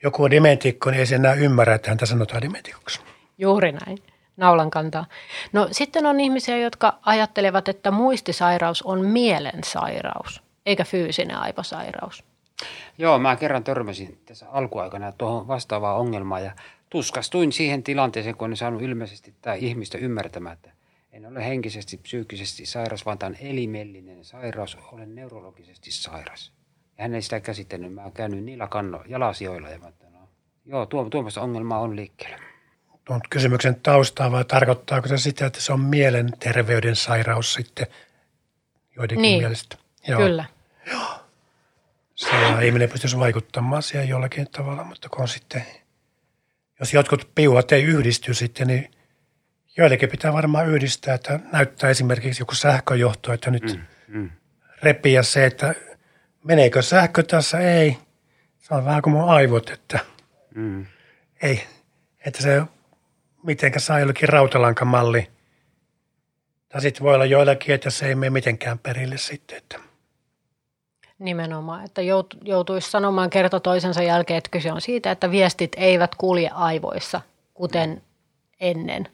[0.03, 3.01] joku on dementikko, niin ei se enää ymmärrä, että häntä sanotaan dementikoksi.
[3.39, 3.99] Juuri näin.
[4.37, 5.07] Naulan kantaa.
[5.53, 12.25] No sitten on ihmisiä, jotka ajattelevat, että muistisairaus on mielensairaus, eikä fyysinen aivosairaus.
[12.99, 16.53] Joo, mä kerran törmäsin tässä alkuaikana tuohon vastaavaan ongelmaan ja
[16.91, 20.71] tuskastuin siihen tilanteeseen, kun en saanut ilmeisesti tämä ihmistä ymmärtämään, että
[21.13, 26.53] en ole henkisesti, psyykkisesti sairas, vaan tämä on elimellinen sairaus, olen neurologisesti sairas.
[26.99, 30.29] Ja hän ei sitä käsittänyt, mä oon käynyt niillä kanno, jalasioilla ja mä että no,
[30.65, 32.39] joo, tuo, tuommoista ongelmaa on liikkeellä.
[33.05, 37.87] Tuon kysymyksen taustaa vai tarkoittaako se sitä, että se on mielenterveyden sairaus sitten
[38.97, 39.77] joidenkin niin, mielestä?
[40.09, 40.21] Joo.
[40.21, 40.45] kyllä.
[40.91, 41.27] Joo.
[42.15, 45.67] Sillä ihminen pystyisi vaikuttamaan siihen jollakin tavalla, mutta kun sitten,
[46.81, 48.91] jos jotkut piuhat ei yhdisty sitten, niin
[49.77, 54.31] joillekin pitää varmaan yhdistää, että näyttää esimerkiksi joku sähköjohto, että nyt mm, mm.
[54.83, 55.75] repiä se, että
[56.47, 57.99] meneekö sähkö tässä, ei.
[58.59, 59.99] Se on vähän kuin mun aivot, että
[60.55, 60.87] mm.
[61.43, 61.63] ei,
[62.27, 62.63] että se
[63.43, 65.29] mitenkä saa jollekin rautalankamalli.
[66.69, 69.79] Tai sitten voi olla joillakin, että se ei mene mitenkään perille sitten, että–
[71.19, 72.03] Nimenomaan, että
[72.45, 77.21] joutuisi sanomaan kerta toisensa jälkeen, että kyse on siitä, että viestit eivät kulje aivoissa,
[77.55, 78.03] kuten
[78.61, 79.09] ennen.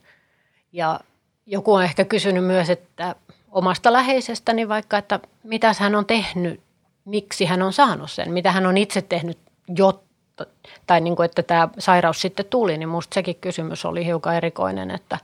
[0.71, 0.99] Ja
[1.45, 3.15] joku on ehkä kysynyt myös, että
[3.51, 6.59] omasta läheisestäni vaikka, että mitä hän on tehnyt,
[7.05, 9.37] miksi hän on saanut sen, mitä hän on itse tehnyt,
[9.77, 10.45] jotta,
[10.87, 14.91] tai niin kuin, että tämä sairaus sitten tuli, niin minusta sekin kysymys oli hiukan erikoinen,
[14.91, 15.17] että,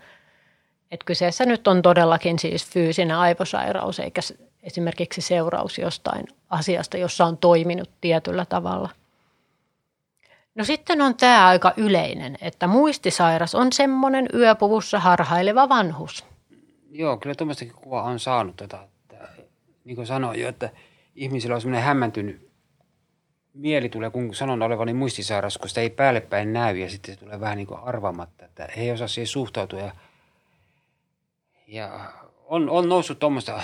[0.92, 4.22] että kyseessä nyt on todellakin siis fyysinen aivosairaus, eikä
[4.64, 8.90] esimerkiksi seuraus jostain asiasta, jossa on toiminut tietyllä tavalla.
[10.56, 16.26] No sitten on tämä aika yleinen, että muistisairas on semmoinen yöpuvussa harhaileva vanhus.
[16.92, 18.56] Joo, kyllä tuommoistakin kuvaa on saanut.
[18.56, 19.28] Tota, että,
[19.86, 20.70] niin kuin sanoin jo, että
[21.20, 22.50] ihmisillä on semmoinen hämmentynyt
[23.54, 27.20] mieli tulee, kun sanon olevani muistisairas, kun sitä ei päälle päin näy ja sitten se
[27.20, 29.80] tulee vähän niin kuin arvaamatta, että he ei osaa siihen suhtautua.
[29.80, 29.92] Ja,
[31.68, 32.14] ja
[32.46, 33.62] on, on noussut tuommoista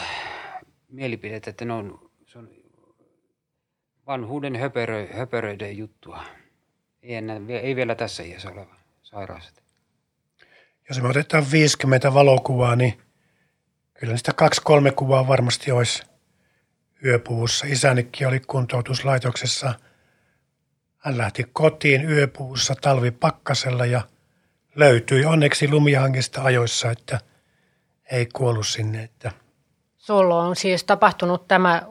[0.89, 2.49] mielipidettä, että ne on, se on
[4.07, 6.23] vanhuuden höperö, höperöiden juttua.
[7.03, 9.53] Ei, enää, ei vielä tässä iässä oleva sairaus.
[10.89, 13.01] Jos me otetaan 50 valokuvaa, niin
[13.93, 16.03] kyllä niistä kaksi-kolme kuvaa varmasti olisi
[17.05, 17.65] yöpuvussa.
[17.69, 19.73] Isänikin oli kuntoutuslaitoksessa.
[20.97, 24.01] Hän lähti kotiin yöpuvussa talvipakkasella ja
[24.75, 27.19] löytyi onneksi lumihangista ajoissa, että
[28.11, 29.03] ei kuollut sinne.
[29.03, 29.31] Että–
[30.05, 31.81] Sulla on siis tapahtunut tämä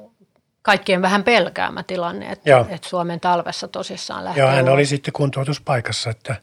[0.62, 4.42] kaikkien vähän pelkäämä tilanne, että, että Suomen talvessa tosissaan lähtee.
[4.44, 6.36] Joo, hän oli sitten kuntoutuspaikassa, että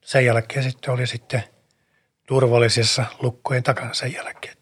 [0.00, 1.44] sen jälkeen sitten oli sitten
[2.26, 4.56] turvallisessa lukkojen takana sen jälkeen.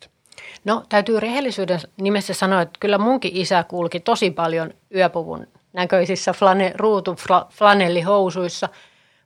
[0.64, 6.72] No täytyy rehellisyyden nimessä sanoa, että kyllä munkin isä kulki tosi paljon yöpuvun näköisissä flane,
[6.76, 7.16] ruutu
[7.50, 8.68] flanellihousuissa,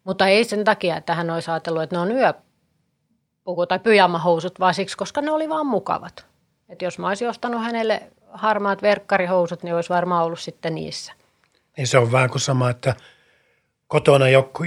[0.05, 4.75] mutta ei sen takia, että hän olisi ajatellut, että ne on yöpuku tai pyjamahousut, vaan
[4.75, 6.27] siksi, koska ne oli vaan mukavat.
[6.69, 11.13] Että jos mä olisin ostanut hänelle harmaat verkkarihousut, niin olisi varmaan ollut sitten niissä.
[11.77, 12.95] Niin se on vähän kuin sama, että
[13.89, 14.65] kotona joku,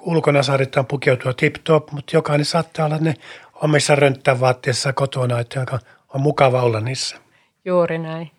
[0.00, 3.14] ulkona saadaan pukeutua tip-top, mutta jokainen saattaa olla ne
[3.54, 5.66] omissa rönttävaatteissa kotona, että
[6.14, 7.16] on mukava olla niissä.
[7.64, 8.30] Juuri näin.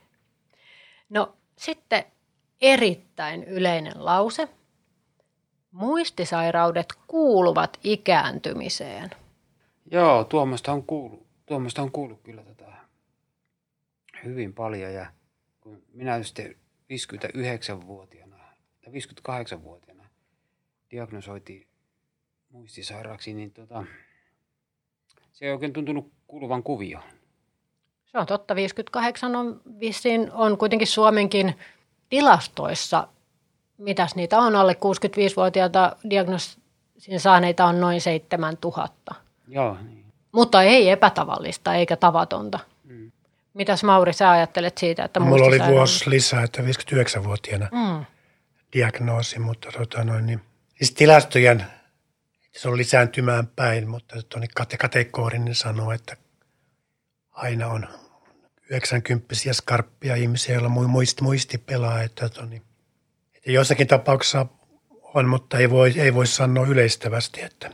[1.09, 2.03] No sitten
[2.61, 4.49] erittäin yleinen lause.
[5.71, 9.09] Muistisairaudet kuuluvat ikääntymiseen.
[9.91, 12.73] Joo, tuommoista on kuullut, tuommoista on kuullut kyllä tätä
[14.23, 15.11] hyvin paljon ja
[15.61, 16.55] kun minä sitten
[16.89, 18.37] 59-vuotiaana
[18.81, 20.09] tai 58-vuotiaana
[20.91, 21.67] diagnosoitiin
[22.49, 23.85] muistisairaaksi, niin tota,
[25.31, 27.18] se ei oikein tuntunut kuuluvan kuvioon.
[28.11, 28.55] Se on totta.
[28.55, 31.57] 58 on vissiin on kuitenkin Suomenkin
[32.09, 33.07] tilastoissa,
[33.77, 36.59] mitäs niitä on, alle 65-vuotiaita diagnoosin
[37.17, 39.15] saaneita on noin 7000.
[39.47, 39.77] Joo.
[39.81, 40.05] Niin.
[40.31, 42.59] Mutta ei epätavallista eikä tavatonta.
[43.53, 48.05] Mitäs Mauri, sä ajattelet siitä, että Mulla oli vuosi lisää, että 59-vuotiaana mm.
[48.73, 50.41] diagnoosi, mutta tota noin, niin,
[50.75, 51.65] siis tilastojen
[52.51, 56.17] se on lisääntymään päin, mutta tuonne kate- kategorinen sanoo, että
[57.39, 57.87] aina on
[58.69, 62.01] 90 skarppia ihmisiä, joilla muisti, muisti pelaa.
[62.01, 62.61] Että, että, niin,
[63.35, 64.45] että jossakin tapauksessa
[65.13, 67.41] on, mutta ei voi, ei voi sanoa yleistävästi.
[67.41, 67.71] Että,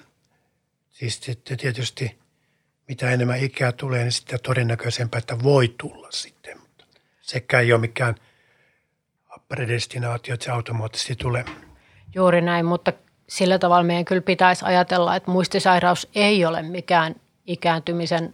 [0.92, 2.20] siis sitten tietysti
[2.88, 6.60] mitä enemmän ikää tulee, niin sitten todennäköisempää, että voi tulla sitten.
[6.60, 6.86] Mutta
[7.22, 8.16] sekään ei ole mikään
[9.48, 11.46] predestinaatio, että se automaattisesti tulee.
[12.16, 12.94] Juuri näin, mutta
[13.30, 18.34] sillä tavalla meidän kyllä pitäisi ajatella, että muistisairaus ei ole mikään ikääntymisen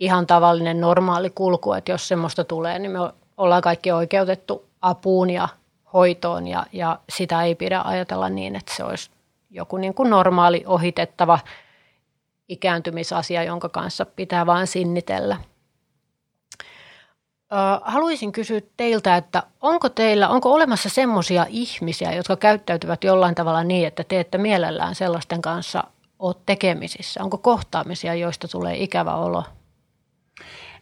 [0.00, 2.98] ihan tavallinen normaali kulku, että jos semmoista tulee, niin me
[3.36, 5.48] ollaan kaikki oikeutettu apuun ja
[5.92, 9.10] hoitoon ja, ja sitä ei pidä ajatella niin, että se olisi
[9.50, 11.38] joku niin kuin normaali ohitettava
[12.48, 15.36] ikääntymisasia, jonka kanssa pitää vain sinnitellä.
[17.82, 23.86] Haluaisin kysyä teiltä, että onko teillä, onko olemassa semmoisia ihmisiä, jotka käyttäytyvät jollain tavalla niin,
[23.86, 25.84] että te ette mielellään sellaisten kanssa
[26.18, 27.22] ole tekemisissä?
[27.22, 29.44] Onko kohtaamisia, joista tulee ikävä olo?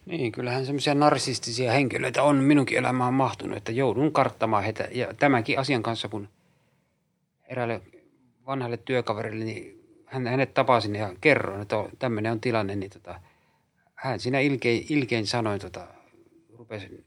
[0.05, 4.87] Niin, kyllähän semmoisia narsistisia henkilöitä on minunkin elämään mahtunut, että joudun karttamaan heitä.
[4.91, 6.29] Ja tämänkin asian kanssa, kun
[7.43, 7.81] eräälle
[8.45, 13.19] vanhalle työkaverille, niin hän, hänet tapasin ja kerroin, että tämmöinen on tilanne, niin tota,
[13.95, 15.87] hän siinä ilkein, ilkein sanoi, tota,
[16.57, 17.05] rupesin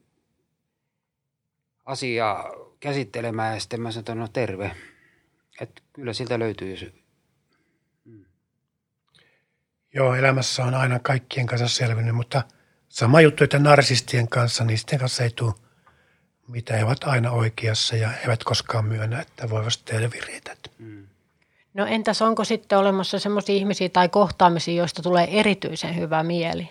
[1.85, 4.77] asiaa käsittelemään ja sitten mä sanoin, no terve.
[5.61, 6.87] Että kyllä siltä löytyy, jos...
[8.05, 8.25] Mm.
[9.95, 12.43] Joo, elämässä on aina kaikkien kanssa selvinnyt, mutta
[12.89, 15.55] sama juttu, että narsistien kanssa, niin sitten kanssa ei tule
[16.49, 20.57] mitä he ovat aina oikeassa ja eivät koskaan myönnä, että voivat tehdä virheitä.
[20.79, 21.07] Mm.
[21.75, 26.69] No entäs onko sitten olemassa sellaisia ihmisiä tai kohtaamisia, joista tulee erityisen hyvä mieli?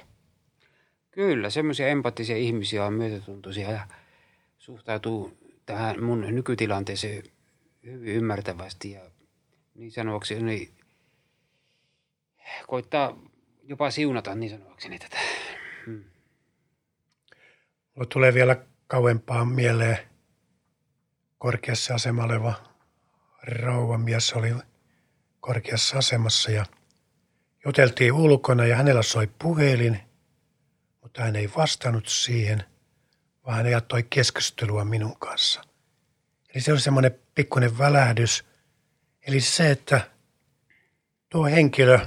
[1.12, 3.88] Kyllä, semmoisia empaattisia ihmisiä on myötätuntoisia ja
[4.58, 7.24] suhtautuu tähän mun nykytilanteeseen
[7.86, 9.02] hyvin ymmärtävästi ja
[9.76, 10.70] niin sanoakseni niin
[12.68, 13.18] koittaa
[13.64, 15.18] jopa siunata niin sanoakseni tätä.
[15.88, 16.04] Hmm.
[17.96, 19.98] Mulla tulee vielä kauempaa mieleen
[21.38, 22.54] korkeassa asemassa oleva
[23.44, 24.56] rouva mies oli
[25.40, 26.66] korkeassa asemassa ja
[27.66, 30.00] juteltiin ulkona ja hänellä soi puhelin,
[31.02, 32.64] mutta hän ei vastannut siihen,
[33.46, 35.62] vaan hän jatkoi keskustelua minun kanssa.
[36.54, 38.46] Eli se oli semmoinen pikkuinen välähdys.
[39.28, 40.12] Eli se, että
[41.30, 42.00] tuo henkilö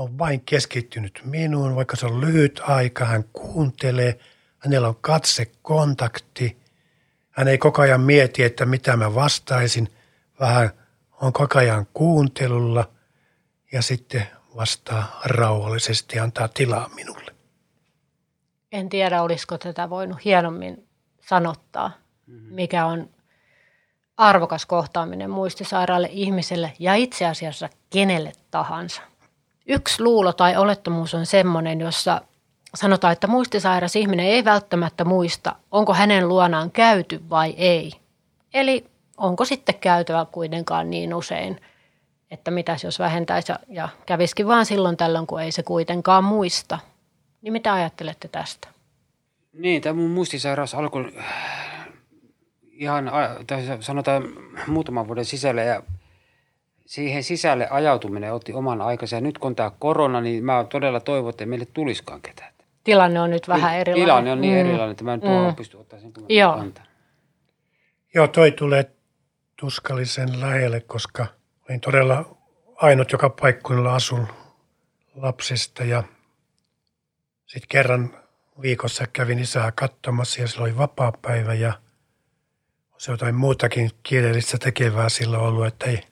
[0.00, 4.18] on vain keskittynyt minuun, vaikka se on lyhyt aika, hän kuuntelee,
[4.58, 6.56] hänellä on katsekontakti,
[7.30, 9.88] hän ei koko ajan mieti, että mitä mä vastaisin,
[10.40, 10.70] vähän
[11.20, 12.90] on koko ajan kuuntelulla
[13.72, 17.34] ja sitten vastaa rauhallisesti ja antaa tilaa minulle.
[18.72, 20.88] En tiedä, olisiko tätä voinut hienommin
[21.28, 21.92] sanottaa,
[22.26, 22.54] mm-hmm.
[22.54, 23.10] mikä on
[24.16, 29.02] arvokas kohtaaminen muistisairaalle ihmiselle ja itse asiassa kenelle tahansa.
[29.72, 32.20] Yksi luulo tai olettomuus on sellainen, jossa
[32.74, 37.92] sanotaan, että muistisairas ihminen ei välttämättä muista, onko hänen luonaan käyty vai ei.
[38.54, 41.60] Eli onko sitten käytävä kuitenkaan niin usein,
[42.30, 46.78] että mitäs jos vähentäisi ja kävisikin vaan silloin tällöin, kun ei se kuitenkaan muista.
[47.42, 48.68] Niin mitä ajattelette tästä?
[49.52, 51.12] Niin, tämä mun muistisairaus alkoi
[52.72, 53.10] ihan,
[53.46, 54.24] tai sanotaan
[54.66, 55.82] muutaman vuoden sisällä ja
[56.90, 59.16] siihen sisälle ajautuminen otti oman aikansa.
[59.16, 62.52] Ja nyt kun tämä korona, niin mä todella toivon, että meille tulisikaan ketään.
[62.84, 64.04] Tilanne on nyt vähän erilainen.
[64.04, 64.60] Tilanne on niin mm.
[64.60, 65.56] erilainen, että mä en mm.
[65.56, 66.56] pysty ottaa sen Joo.
[66.56, 66.84] kantaa.
[68.14, 68.90] Joo, toi tulee
[69.56, 71.26] tuskallisen lähelle, koska
[71.68, 72.36] olin todella
[72.76, 74.28] ainut, joka paikkuilla asun
[75.14, 76.02] lapsista ja
[77.46, 78.10] sitten kerran
[78.62, 81.72] viikossa kävin isää katsomassa ja sillä oli vapaa päivä ja
[82.98, 86.09] se jotain muutakin kielellistä tekevää sillä ollut, että ei.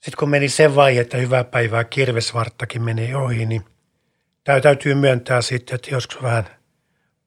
[0.00, 3.64] Sitten kun meni se vaihe, että hyvää päivää kirvesvarttakin meni ohi, niin
[4.62, 6.44] täytyy myöntää sitten, että joskus vähän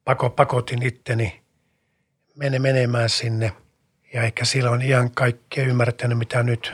[0.04, 1.42] pako, pakotin itteni
[2.36, 3.52] mene menemään sinne–
[4.14, 6.72] ja ehkä silloin ihan kaikkea ymmärtänyt, mitä nyt,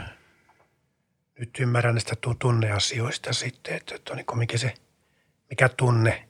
[1.38, 4.74] nyt ymmärrän näistä tunneasioista sitten, että, että niin mikä, se,
[5.50, 6.28] mikä tunne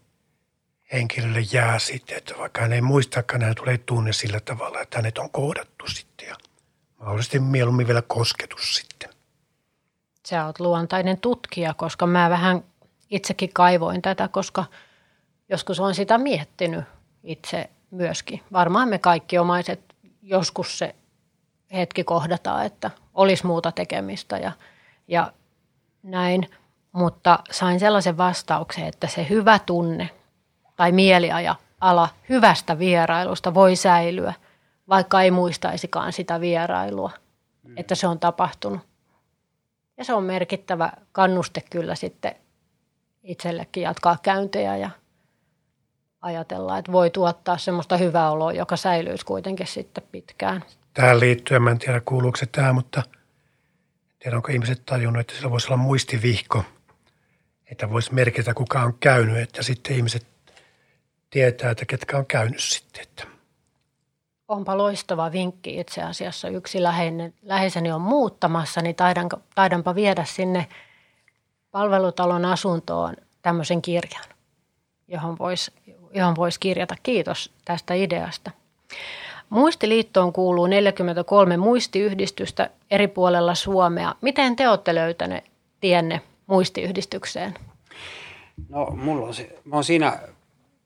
[0.92, 5.18] henkilölle jää sitten, että vaikka hän ei muistakaan, hän tulee tunne sillä tavalla, että hänet
[5.18, 6.36] on kohdattu sitten ja
[6.98, 9.10] mahdollisesti mieluummin vielä kosketus sitten.
[10.30, 12.64] Sä oot luontainen tutkija, koska mä vähän
[13.10, 14.64] itsekin kaivoin tätä, koska
[15.48, 16.84] joskus on sitä miettinyt
[17.24, 18.42] itse myöskin.
[18.52, 19.80] Varmaan me kaikki omaiset
[20.22, 20.94] joskus se
[21.72, 24.52] hetki kohdataan, että olisi muuta tekemistä ja,
[25.08, 25.32] ja
[26.02, 26.50] näin.
[26.92, 30.10] Mutta sain sellaisen vastauksen, että se hyvä tunne
[30.76, 34.34] tai mieliaja ala hyvästä vierailusta voi säilyä,
[34.88, 37.10] vaikka ei muistaisikaan sitä vierailua,
[37.62, 37.74] mm.
[37.76, 38.89] että se on tapahtunut.
[40.00, 42.34] Ja se on merkittävä kannuste kyllä sitten
[43.22, 44.90] itsellekin jatkaa käyntejä ja
[46.20, 50.64] ajatella, että voi tuottaa semmoista hyvää oloa, joka säilyisi kuitenkin sitten pitkään.
[50.94, 53.02] Tähän liittyen, mä en tiedä kuuluuko se tähän, mutta
[54.18, 56.64] tiedä onko ihmiset tajunnut, että sillä voisi olla muistivihko,
[57.70, 60.26] että voisi merkitä kuka on käynyt, että sitten ihmiset
[61.30, 63.02] tietää, että ketkä on käynyt sitten.
[63.02, 63.39] Että.
[64.50, 66.48] Onpa loistava vinkki itse asiassa.
[66.48, 70.66] Yksi läheinen, läheiseni on muuttamassa, niin taidan, taidanpa viedä sinne
[71.70, 74.24] palvelutalon asuntoon tämmöisen kirjan,
[75.08, 75.72] johon voisi
[76.14, 76.94] johon vois kirjata.
[77.02, 78.50] Kiitos tästä ideasta.
[79.50, 84.14] Muistiliittoon kuuluu 43 muistiyhdistystä eri puolella Suomea.
[84.20, 85.44] Miten te olette löytäneet
[85.80, 87.54] tienne muistiyhdistykseen?
[88.68, 89.34] No, mulla on
[89.64, 90.18] mä oon siinä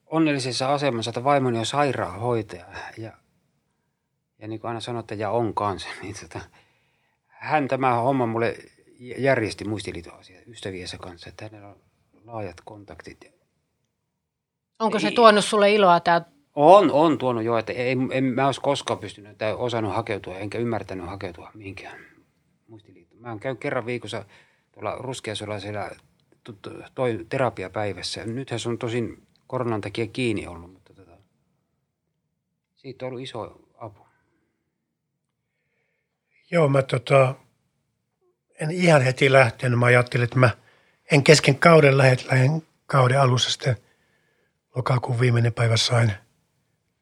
[0.06, 2.64] onnellisessa asemassa, että vaimoni on sairaanhoitaja
[2.98, 3.12] ja,
[4.44, 6.40] ja niin kuin aina sanotte, ja on kanssa, niin tota,
[7.26, 8.56] hän tämä homma mulle
[8.98, 11.76] järjesti muistiliiton asia ystäviensä kanssa, että hänellä on
[12.24, 13.34] laajat kontaktit.
[14.78, 16.22] Onko se tuonut sulle iloa tämä
[16.54, 20.58] on, on tuonut jo, että en, en mä olisi koskaan pystynyt tai osannut hakeutua, enkä
[20.58, 22.00] ymmärtänyt hakeutua mihinkään
[22.68, 23.22] muistiliittoon.
[23.22, 24.24] Mä käyn kerran viikossa
[24.72, 25.90] tuolla ruskeasuolaisella
[26.94, 28.24] toi terapiapäivässä.
[28.24, 31.16] Nythän se on tosin koronan takia kiinni ollut, mutta tota,
[32.76, 33.63] siitä on ollut iso.
[36.54, 37.34] Joo, mä tota,
[38.60, 39.78] en ihan heti lähtenyt.
[39.78, 40.50] Mä ajattelin, että mä
[41.12, 43.76] en kesken kauden lähde, lähden kauden alussa sitten
[44.74, 46.12] lokakuun viimeinen päivä sain–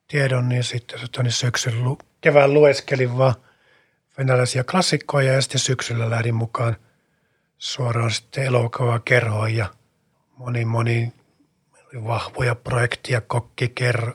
[0.09, 1.75] tiedon, niin sitten tota, niin syksyn,
[2.21, 3.35] kevään lueskelin vaan
[4.19, 6.77] venäläisiä klassikkoja ja sitten syksyllä lähdin mukaan
[7.59, 9.67] suoraan sitten elokuvaa kerhoon ja
[10.37, 11.13] moni moni
[11.95, 14.13] vahvoja projekteja, kokkiker,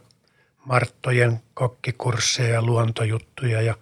[0.66, 3.76] Marttojen kokkikursseja ja luontojuttuja ja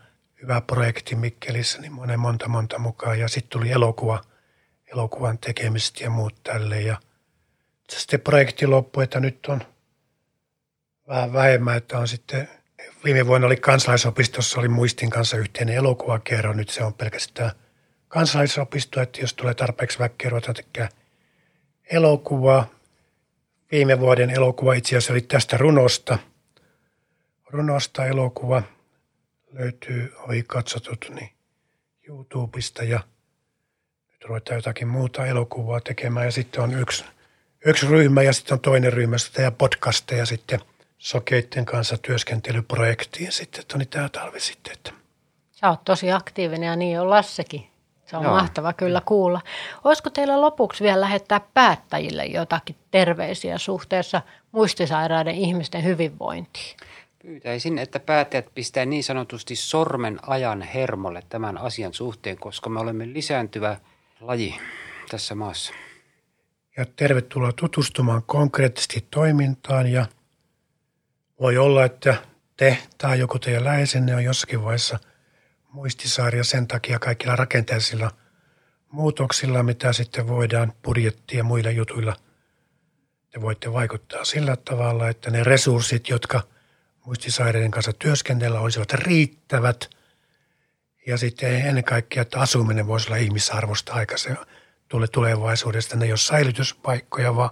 [0.46, 3.20] hyvä projekti Mikkelissä, niin monen monta monta mukaan.
[3.20, 4.22] Ja sitten tuli elokuva,
[4.92, 6.82] elokuvan tekemistä ja muut tälle.
[6.82, 6.98] Ja
[7.90, 9.62] sitten projekti loppui, että nyt on–
[11.08, 12.50] vähän vähemmän, että on sitten
[13.04, 17.52] viime vuonna oli kansalaisopistossa, oli Muistin kanssa yhteinen elokuvakerro, nyt se on pelkästään
[18.08, 20.92] kansalaisopisto, että jos tulee tarpeeksi väkkeä, ruvetaan tekemään
[21.92, 22.68] elokuvaa.
[23.72, 26.18] Viime vuoden elokuva itse asiassa oli tästä runosta.
[27.50, 28.64] Runosta elokuva
[29.56, 31.30] löytyy, oli katsotut niin
[32.08, 33.00] YouTubesta ja
[34.12, 37.06] nyt ruvetaan jotakin muuta elokuvaa tekemään ja sitten on yksi,
[37.66, 40.60] yksi ryhmä ja sitten on toinen ryhmä ja podcasteja sitten–
[41.06, 44.74] sokeitten kanssa työskentelyprojektiin sitten, että oli tämä talvi sitten.
[44.74, 44.92] Että.
[45.52, 47.70] Sä oot tosi aktiivinen ja niin on Lassekin.
[48.06, 48.34] Se on Joo.
[48.34, 49.42] mahtava kyllä kuulla.
[49.84, 56.78] Olisiko teillä lopuksi vielä lähettää päättäjille jotakin terveisiä suhteessa muistisairaiden ihmisten hyvinvointiin?
[57.26, 63.14] Pyytäisin, että päättäjät pistää niin sanotusti sormen ajan hermolle tämän asian suhteen, koska me olemme
[63.14, 63.78] lisääntyvä
[64.20, 64.56] laji
[65.10, 65.74] tässä maassa.
[66.78, 70.06] Ja tervetuloa tutustumaan konkreettisesti toimintaan ja
[71.40, 72.16] voi olla, että
[72.58, 75.00] te tai joku teidän läheisenne on jossakin vaiheessa
[75.72, 78.12] muistisaaria sen takia kaikilla rakenteellisilla
[78.92, 82.16] muutoksilla, mitä sitten voidaan budjettia ja muilla jutuilla.
[83.30, 86.55] Te voitte vaikuttaa sillä tavalla, että ne resurssit, jotka
[87.06, 89.90] muistisairaiden kanssa työskennellä olisivat riittävät.
[91.08, 94.36] Ja sitten ennen kaikkea, että asuminen voisi olla ihmisarvosta aika se
[94.88, 95.96] tulee tulevaisuudesta.
[95.96, 97.50] Ne ei ole säilytyspaikkoja, vaan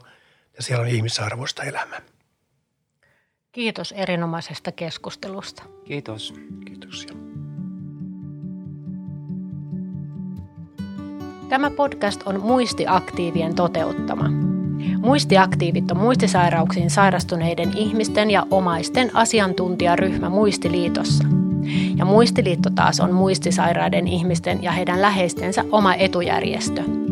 [0.58, 2.02] ja siellä on ihmisarvoista elämää.
[3.52, 5.64] Kiitos erinomaisesta keskustelusta.
[5.86, 6.34] Kiitos.
[6.66, 7.14] Kiitoksia.
[11.50, 14.53] Tämä podcast on Muistiaktiivien toteuttama.
[14.98, 21.24] Muistiaktiivit on muistisairauksiin sairastuneiden ihmisten ja omaisten asiantuntijaryhmä Muistiliitossa.
[21.96, 26.84] Ja Muistiliitto taas on muistisairaiden ihmisten ja heidän läheistensä oma etujärjestö–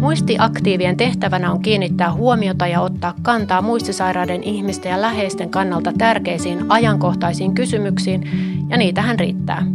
[0.00, 7.54] Muistiaktiivien tehtävänä on kiinnittää huomiota ja ottaa kantaa muistisairaiden ihmisten ja läheisten kannalta tärkeisiin ajankohtaisiin
[7.54, 8.30] kysymyksiin,
[8.68, 9.66] ja niitähän riittää.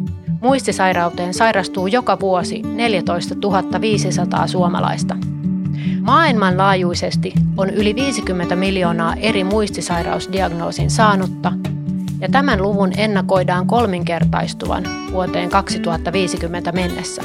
[0.41, 3.35] Muistisairauteen sairastuu joka vuosi 14
[3.81, 5.17] 500 suomalaista.
[6.01, 11.53] Maailmanlaajuisesti on yli 50 miljoonaa eri muistisairausdiagnoosin saanutta,
[12.19, 17.21] ja tämän luvun ennakoidaan kolminkertaistuvan vuoteen 2050 mennessä.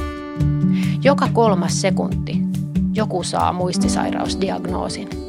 [1.03, 2.39] Joka kolmas sekunti
[2.93, 5.26] joku saa muistisairausdiagnoosin.